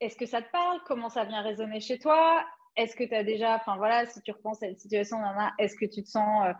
[0.00, 0.80] Est-ce que ça te parle?
[0.84, 2.44] Comment ça vient résonner chez toi?
[2.76, 5.18] Est-ce que tu as déjà, enfin voilà, si tu repenses à une situation,
[5.58, 6.52] est-ce que tu te sens, euh,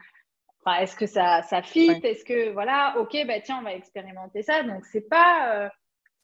[0.64, 1.90] enfin, est-ce que ça, ça fit?
[2.05, 4.62] Est-ce que, voilà, ok, bah tiens, on va expérimenter ça.
[4.62, 5.57] Donc, c'est pas.
[5.57, 5.68] Euh,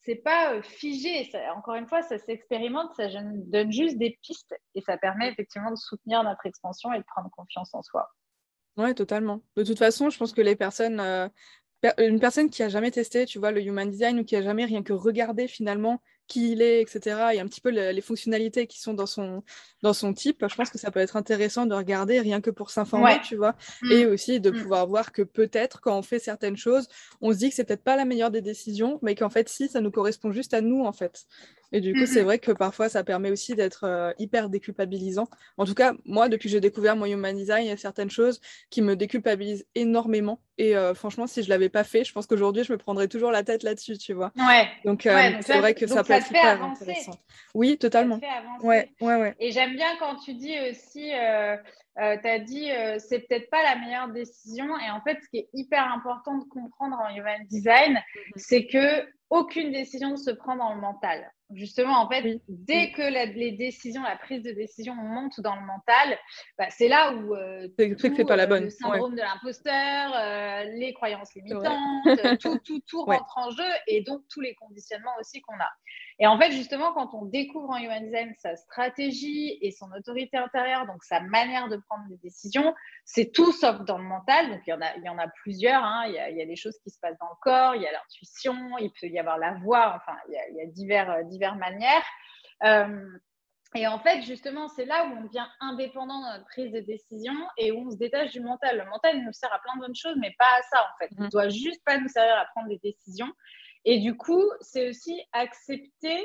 [0.03, 1.31] c'est pas euh, figé.
[1.57, 5.77] encore une fois, ça s'expérimente, ça donne juste des pistes et ça permet effectivement de
[5.77, 8.09] soutenir notre expansion et de prendre confiance en soi.
[8.77, 9.43] Oui, totalement.
[9.57, 11.29] De toute façon, je pense que les personnes, euh,
[11.99, 14.65] une personne qui a jamais testé, tu vois, le human design ou qui a jamais
[14.65, 16.01] rien que regardé finalement
[16.31, 17.33] qui il est, etc.
[17.35, 19.43] Et un petit peu les fonctionnalités qui sont dans son,
[19.83, 20.45] dans son type.
[20.49, 23.57] Je pense que ça peut être intéressant de regarder rien que pour s'informer, tu vois.
[23.83, 23.93] Mm.
[23.93, 24.63] Et aussi de mm.
[24.63, 26.89] pouvoir voir que peut-être quand on fait certaines choses,
[27.21, 29.69] on se dit que c'est peut-être pas la meilleure des décisions, mais qu'en fait, si,
[29.69, 31.27] ça nous correspond juste à nous, en fait.
[31.73, 35.29] Et du coup, c'est vrai que parfois, ça permet aussi d'être euh, hyper déculpabilisant.
[35.57, 38.11] En tout cas, moi, depuis que j'ai découvert mon human design, il y a certaines
[38.11, 38.41] choses
[38.71, 40.41] qui me déculpabilisent énormément.
[40.59, 43.31] Et euh, franchement, si je l'avais pas fait, je pense qu'aujourd'hui, je me prendrais toujours
[43.31, 44.33] la tête là-dessus, tu vois.
[44.37, 44.69] Ouais.
[44.85, 47.15] Donc, euh, c'est vrai que ça peut être hyper intéressant.
[47.55, 48.21] Oui, totalement.
[48.63, 49.35] Ouais, ouais, ouais.
[49.39, 52.69] Et j'aime bien quand tu dis aussi, tu as dit,
[52.99, 54.67] c'est peut-être pas la meilleure décision.
[54.79, 58.33] Et en fait, ce qui est hyper important de comprendre en human design, mm-hmm.
[58.37, 61.31] c'est que aucune décision ne se prend dans le mental.
[61.55, 66.19] Justement, en fait, dès que les décisions, la prise de décision monte dans le mental,
[66.59, 68.65] bah, c'est là où euh, tout, pas la bonne.
[68.65, 72.05] le syndrome de l'imposteur, euh, les croyances limitantes,
[72.41, 75.71] tout, tout, tout rentre en jeu et donc tous les conditionnements aussi qu'on a.
[76.23, 80.37] Et en fait, justement, quand on découvre en Human Design sa stratégie et son autorité
[80.37, 82.75] intérieure, donc sa manière de prendre des décisions,
[83.07, 84.51] c'est tout sauf dans le mental.
[84.51, 85.83] Donc, il y en a, il y en a plusieurs.
[85.83, 86.05] Hein.
[86.09, 87.81] Il, y a, il, y a, des choses qui se passent dans le corps, il
[87.81, 90.61] y a l'intuition, il peut y avoir la voix, enfin, il y a, il y
[90.61, 92.05] a divers, euh, divers manières.
[92.65, 93.19] Euh,
[93.75, 97.33] et en fait, justement, c'est là où on devient indépendant dans notre prise de décision
[97.57, 98.77] et où on se détache du mental.
[98.77, 100.99] Le mental, il nous sert à plein de bonnes choses, mais pas à ça, en
[100.99, 101.09] fait.
[101.13, 101.31] Il ne mmh.
[101.31, 103.33] doit juste pas nous servir à prendre des décisions.
[103.85, 106.19] Et du coup, c'est aussi accepter.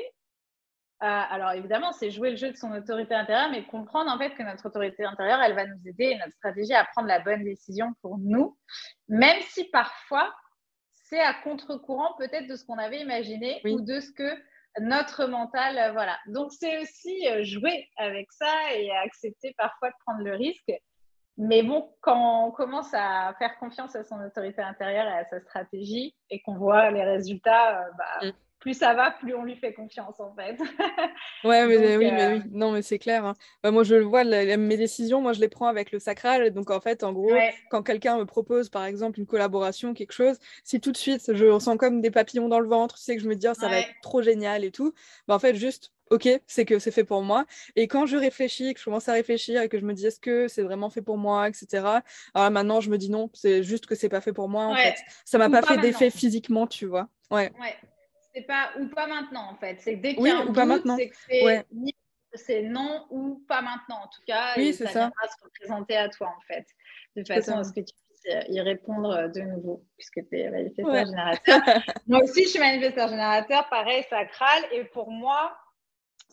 [1.02, 4.34] Euh, alors évidemment, c'est jouer le jeu de son autorité intérieure, mais comprendre en fait
[4.34, 7.44] que notre autorité intérieure, elle va nous aider et notre stratégie à prendre la bonne
[7.44, 8.56] décision pour nous,
[9.08, 10.34] même si parfois
[10.94, 14.42] c'est à contre-courant peut-être de ce qu'on avait imaginé ou de ce que
[14.80, 16.18] notre mental, euh, voilà.
[16.26, 20.72] Donc c'est aussi euh, jouer avec ça et accepter parfois de prendre le risque.
[21.38, 25.40] Mais bon, quand on commence à faire confiance à son autorité intérieure et à sa
[25.40, 28.32] stratégie et qu'on voit les résultats, euh, bah, mm.
[28.58, 30.56] plus ça va, plus on lui fait confiance en fait.
[31.44, 33.26] ouais, mais, oui, mais euh, oui, non, mais c'est clair.
[33.26, 33.34] Hein.
[33.62, 36.50] Bah, moi, je le vois, mes décisions, moi, je les prends avec le sacral.
[36.52, 37.32] Donc, en fait, en gros,
[37.70, 41.44] quand quelqu'un me propose, par exemple, une collaboration, quelque chose, si tout de suite, je
[41.44, 43.68] ressens comme des papillons dans le ventre, tu sais que je me dis, oh, ça
[43.68, 44.94] va être trop génial et tout,
[45.28, 47.46] bah, en fait, juste ok, c'est que c'est fait pour moi.
[47.74, 50.20] Et quand je réfléchis, que je commence à réfléchir et que je me dis est-ce
[50.20, 51.66] que c'est vraiment fait pour moi, etc.
[52.34, 54.76] Alors maintenant, je me dis non, c'est juste que c'est pas fait pour moi en
[54.76, 54.96] fait.
[55.24, 57.08] Ça m'a pas, fait d'effet physiquement, tu vois.
[57.30, 57.52] Ouais.
[57.60, 57.76] ouais.
[58.34, 59.78] C'est pas ou pas maintenant en fait.
[59.80, 60.96] C'est dès qu'il y a un ou pas maintenant.
[62.34, 64.52] c'est non ou pas maintenant en tout cas.
[64.56, 65.10] Oui, c'est ça.
[65.20, 66.66] va se représenter à toi en fait,
[67.16, 70.50] de façon à ce que tu puisses y répondre euh, de nouveau, puisque tu es
[70.50, 71.60] manifesteur générateur.
[72.06, 74.64] moi aussi, je suis manifesteur générateur, pareil, sacral.
[74.72, 75.56] Et pour moi,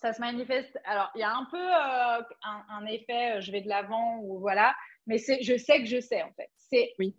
[0.04, 0.78] ça se manifeste.
[0.84, 2.22] Alors, il y a un peu euh,
[2.70, 4.76] un, effet, euh, je vais de l'avant ou voilà,
[5.08, 6.50] mais c'est, je sais que je sais en fait.
[6.58, 7.16] C'est oui.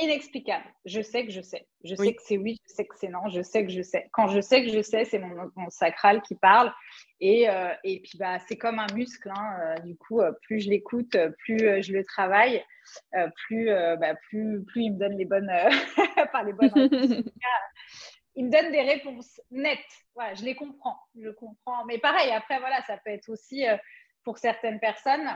[0.00, 0.64] inexplicable.
[0.86, 1.66] Je sais que je sais.
[1.84, 4.08] Je sais que c'est oui, je sais que c'est non, je sais que je sais.
[4.12, 6.72] Quand je sais que je sais, c'est mon, mon sacral qui parle.
[7.20, 9.30] Et, euh, et puis, bah, c'est comme un muscle.
[9.30, 9.74] Hein.
[9.84, 12.64] du coup, plus je l'écoute, plus je le travaille,
[13.34, 13.66] plus,
[14.00, 15.50] bah, plus, plus il me donne les bonnes,
[16.32, 16.72] pas les bonnes
[18.36, 19.78] il me donne des réponses nettes.
[20.14, 21.84] Voilà, je les comprends, je comprends.
[21.86, 23.76] Mais pareil, après, voilà, ça peut être aussi euh,
[24.24, 25.28] pour certaines personnes.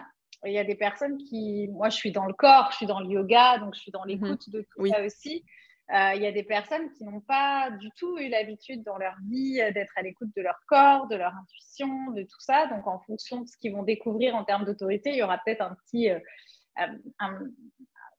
[0.44, 3.00] Il y a des personnes qui, moi, je suis dans le corps, je suis dans
[3.00, 4.08] le yoga, donc je suis dans mhm.
[4.08, 5.44] l'écoute de tout ça aussi.
[5.90, 9.14] Euh, il y a des personnes qui n'ont pas du tout eu l'habitude dans leur
[9.30, 12.66] vie d'être à l'écoute de leur corps, de leur intuition, de tout ça.
[12.66, 15.62] Donc, en fonction de ce qu'ils vont découvrir en termes d'autorité, il y aura peut-être
[15.62, 16.18] un petit, euh,
[17.18, 17.38] un,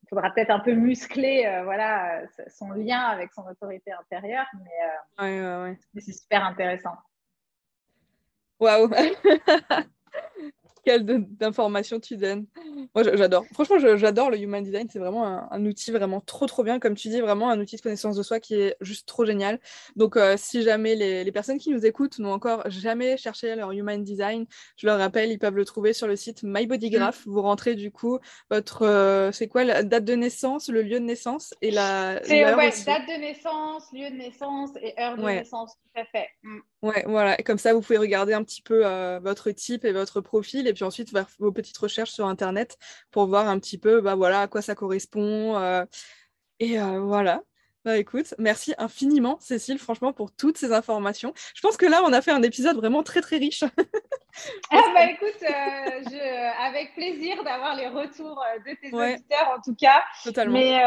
[0.09, 5.73] faudra peut-être un peu muscler euh, voilà, son lien avec son autorité intérieure, mais, euh,
[5.93, 6.95] mais c'est super intéressant.
[8.59, 8.89] Waouh
[10.83, 12.47] quelle d'informations tu donnes.
[12.95, 13.45] Moi, j'adore.
[13.53, 14.87] Franchement, j'adore le Human Design.
[14.91, 16.79] C'est vraiment un, outil vraiment trop, trop bien.
[16.79, 19.59] Comme tu dis, vraiment un outil de connaissance de soi qui est juste trop génial.
[19.95, 24.03] Donc, euh, si jamais les, personnes qui nous écoutent n'ont encore jamais cherché leur Human
[24.03, 24.45] Design,
[24.77, 27.25] je leur rappelle, ils peuvent le trouver sur le site MyBodygraph.
[27.25, 27.29] Mm.
[27.29, 28.19] Vous rentrez du coup
[28.49, 32.19] votre, euh, c'est quoi, la date de naissance, le lieu de naissance et la.
[32.23, 35.73] C'est ouais, date de naissance, lieu de naissance et heure de naissance.
[35.73, 36.27] Tout à fait.
[36.43, 36.59] Mm.
[36.81, 37.35] Ouais, voilà.
[37.37, 40.73] Comme ça, vous pouvez regarder un petit peu euh, votre type et votre profil, et
[40.73, 42.77] puis ensuite faire vos petites recherches sur Internet
[43.11, 45.57] pour voir un petit peu, bah voilà, à quoi ça correspond.
[45.57, 45.85] Euh,
[46.59, 47.43] et euh, voilà.
[47.89, 51.33] Bah écoute, merci infiniment Cécile, franchement, pour toutes ces informations.
[51.55, 53.63] Je pense que là, on a fait un épisode vraiment très très riche.
[54.71, 60.03] ah bah écoute, je, avec plaisir d'avoir les retours de tes auditeurs en tout cas.
[60.23, 60.53] Totalement.
[60.53, 60.79] Mais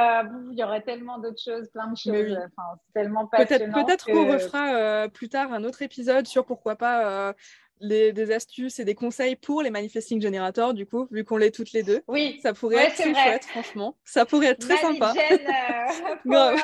[0.53, 2.39] il y aurait tellement d'autres choses, plein de choses.
[2.39, 3.85] Enfin, tellement passionnant.
[3.85, 7.35] Peut-être qu'on refera plus tard un autre épisode sur pourquoi pas
[7.83, 11.73] des astuces et des conseils pour les manifesting generators, du coup, vu qu'on l'est toutes
[11.73, 12.03] les deux.
[12.09, 12.39] Oui.
[12.43, 13.97] Ça pourrait être très chouette, franchement.
[14.05, 15.13] Ça pourrait être très sympa.
[15.13, 15.33] Euh,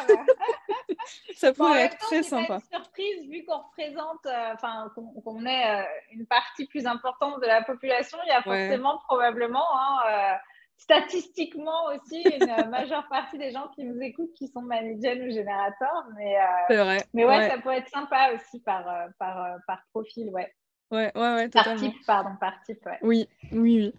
[1.36, 2.54] ça pourrait être très sympa.
[2.54, 7.46] Une surprise, vu qu'on représente, euh, enfin, qu'on est euh, une partie plus importante de
[7.46, 10.38] la population, il y a forcément, probablement, hein,
[10.76, 16.04] statistiquement aussi, une majeure partie des gens qui nous écoutent qui sont managers ou générateurs.
[16.16, 16.36] Mais,
[16.68, 16.98] vrai.
[17.12, 18.84] mais ouais, ça pourrait être sympa aussi par,
[19.18, 20.52] par, par profil, ouais.
[20.90, 21.80] Ouais, ouais, ouais, totalement.
[21.80, 22.98] Par type, pardon, par type, ouais.
[23.02, 23.94] Oui, oui, oui.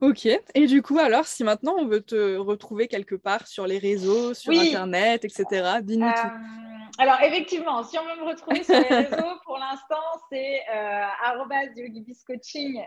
[0.00, 0.28] Ok.
[0.54, 4.34] Et du coup, alors, si maintenant on veut te retrouver quelque part sur les réseaux,
[4.34, 6.75] sur Internet, etc., dis-nous tout.
[6.86, 11.06] Euh, alors, effectivement, si on veut me retrouver sur les réseaux, pour l'instant, c'est euh,
[11.76, 12.82] yogibiscoaching, euh,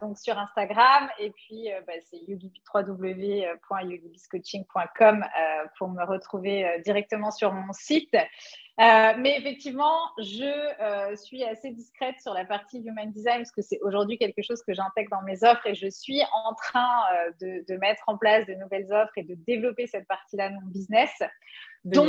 [0.00, 1.08] donc sur Instagram.
[1.18, 8.14] Et puis, euh, bah, c'est www.yogibiscoaching.com euh, pour me retrouver directement sur mon site.
[8.78, 14.18] mais effectivement, je suis assez discrète sur la partie Human Design parce que c'est aujourd'hui
[14.18, 17.02] quelque chose que j'intègre dans mes offres et je suis en train
[17.40, 20.66] de, de, mettre en place de nouvelles offres et de développer cette partie-là de mon
[20.66, 21.10] business.
[21.84, 22.08] Donc,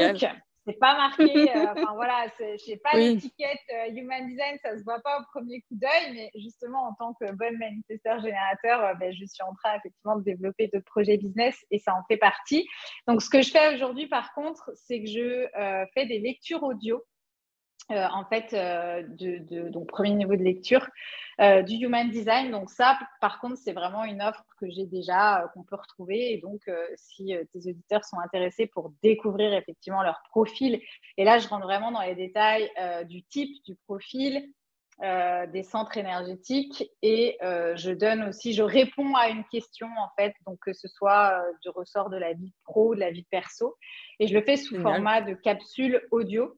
[0.70, 4.84] c'est pas marqué, euh, enfin voilà, je n'ai pas l'étiquette euh, Human Design, ça se
[4.84, 8.94] voit pas au premier coup d'œil, mais justement en tant que bonne manifesteur générateur, euh,
[8.96, 12.18] ben, je suis en train effectivement de développer de projets business et ça en fait
[12.18, 12.68] partie.
[13.08, 15.48] Donc ce que je fais aujourd'hui par contre, c'est que je
[15.94, 17.04] fais des lectures audio
[17.92, 20.88] euh, en fait, euh, de, donc premier niveau de lecture
[21.42, 22.52] euh, du Human Design.
[22.52, 26.34] Donc ça, par contre, c'est vraiment une offre que j'ai déjà, qu'on peut retrouver.
[26.34, 30.80] Et donc, si tes auditeurs sont intéressés pour découvrir effectivement leur profil,
[31.18, 32.70] et là, je rentre vraiment dans les détails
[33.06, 34.52] du type du profil,
[35.02, 40.60] des centres énergétiques et je donne aussi, je réponds à une question en fait, donc
[40.60, 43.78] que ce soit du ressort de la vie pro, de la vie perso,
[44.20, 46.54] et je le fais sous format de capsule audio.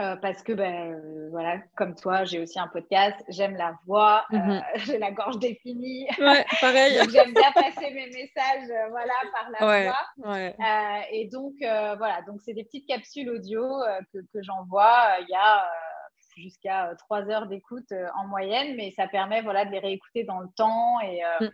[0.00, 4.24] Euh, parce que, ben, euh, voilà, comme toi, j'ai aussi un podcast, j'aime la voix,
[4.32, 4.62] euh, mhm.
[4.76, 6.06] j'ai la gorge définie.
[6.20, 6.98] Ouais, pareil.
[7.12, 11.06] j'aime bien passer mes messages, voilà, par la voix.
[11.10, 13.64] et donc, voilà, donc c'est des petites capsules audio
[14.12, 15.18] que, que j'envoie.
[15.22, 15.68] Il y a
[16.36, 20.48] jusqu'à trois heures d'écoute en moyenne, mais ça permet, voilà, de les réécouter dans le
[20.56, 21.22] temps et.
[21.40, 21.48] Mm.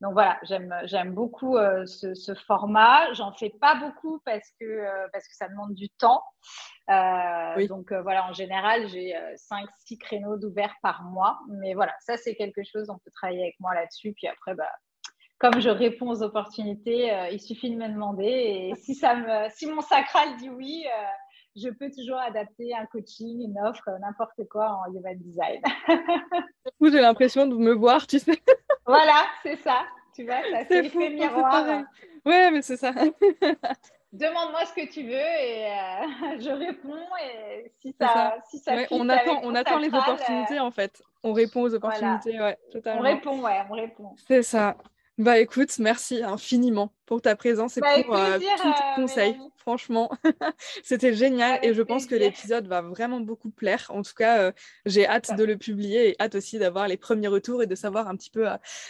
[0.00, 3.12] Donc voilà, j'aime beaucoup euh, ce, format.
[3.12, 6.22] J'en fais pas beaucoup parce que, euh, parce que ça demande du temps.
[6.88, 9.14] Euh, donc voilà, en général, j'ai
[9.50, 11.38] 5-6 créneaux d'ouvert par mois.
[11.48, 14.14] Mais voilà, ça c'est quelque chose, on peut travailler avec moi là-dessus.
[14.14, 14.70] Puis après, bah,
[15.38, 18.24] comme je réponds aux opportunités, il suffit de me demander.
[18.24, 20.86] Et si, ça me, si mon sacral dit oui,
[21.60, 25.60] je peux toujours adapter un coaching, une offre, n'importe quoi en human design.
[26.80, 28.40] j'ai l'impression de me voir, tu sais.
[28.86, 29.84] voilà, c'est ça.
[30.14, 31.84] Tu vois, ça c'est fait miroir.
[32.24, 32.92] Ouais, mais c'est ça.
[34.12, 37.06] Demande-moi ce que tu veux et euh, je réponds.
[37.22, 41.00] Et si ça, si ça on attend, on attend les opportunités en fait.
[41.22, 43.02] On répond aux opportunités, ouais, totalement.
[43.02, 44.16] On répond, ouais, on répond.
[44.26, 44.76] C'est ça.
[45.20, 49.36] Bah écoute, merci infiniment pour ta présence et bah, pour euh, tous tes euh, conseils.
[49.58, 50.10] Franchement,
[50.82, 53.90] c'était génial et je pense que l'épisode va vraiment beaucoup plaire.
[53.90, 54.52] En tout cas, euh,
[54.86, 58.08] j'ai hâte de le publier et hâte aussi d'avoir les premiers retours et de savoir
[58.08, 58.46] un petit peu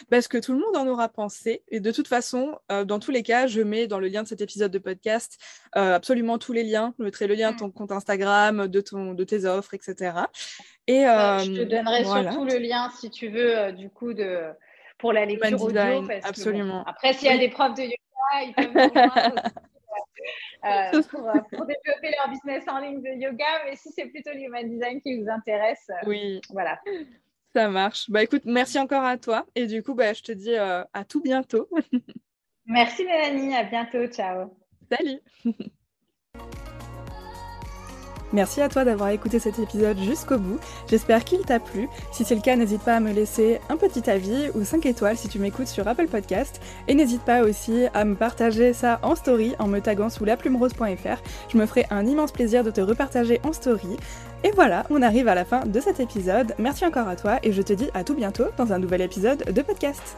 [0.09, 1.65] bah, ce que tout le monde en aura pensé.
[1.67, 4.41] Et de toute façon, dans tous les cas, je mets dans le lien de cet
[4.41, 5.37] épisode de podcast
[5.73, 6.95] absolument tous les liens.
[7.01, 10.13] Je mettrai le lien de ton compte Instagram, de, ton, de tes offres, etc.
[10.87, 14.53] Et, je te donnerai surtout le lien si tu veux, du coup, de
[15.01, 16.07] pour la lecture audio.
[16.23, 16.85] absolument.
[16.87, 17.97] après, s'il y a des profs de yoga,
[18.45, 18.81] ils peuvent me
[20.65, 23.47] euh, euh, pour, développer leur business en ligne de yoga.
[23.65, 26.41] Mais si c'est plutôt l'human design qui vous intéresse, euh, oui.
[26.51, 26.79] voilà.
[27.55, 28.11] Ça marche.
[28.11, 29.47] Bah écoute, merci encore à toi.
[29.55, 31.69] Et du coup, bah, je te dis à tout bientôt.
[32.67, 34.07] merci Mélanie, à bientôt.
[34.07, 34.57] Ciao.
[34.91, 35.21] Salut.
[38.33, 40.59] Merci à toi d'avoir écouté cet épisode jusqu'au bout.
[40.89, 41.89] J'espère qu'il t'a plu.
[42.13, 45.17] Si c'est le cas, n'hésite pas à me laisser un petit avis ou 5 étoiles
[45.17, 46.61] si tu m'écoutes sur Apple Podcast.
[46.89, 51.23] Et n'hésite pas aussi à me partager ça en story en me taguant sous laplumerose.fr.
[51.49, 53.97] Je me ferai un immense plaisir de te repartager en story.
[54.45, 56.55] Et voilà, on arrive à la fin de cet épisode.
[56.59, 59.45] Merci encore à toi et je te dis à tout bientôt dans un nouvel épisode
[59.53, 60.17] de podcast.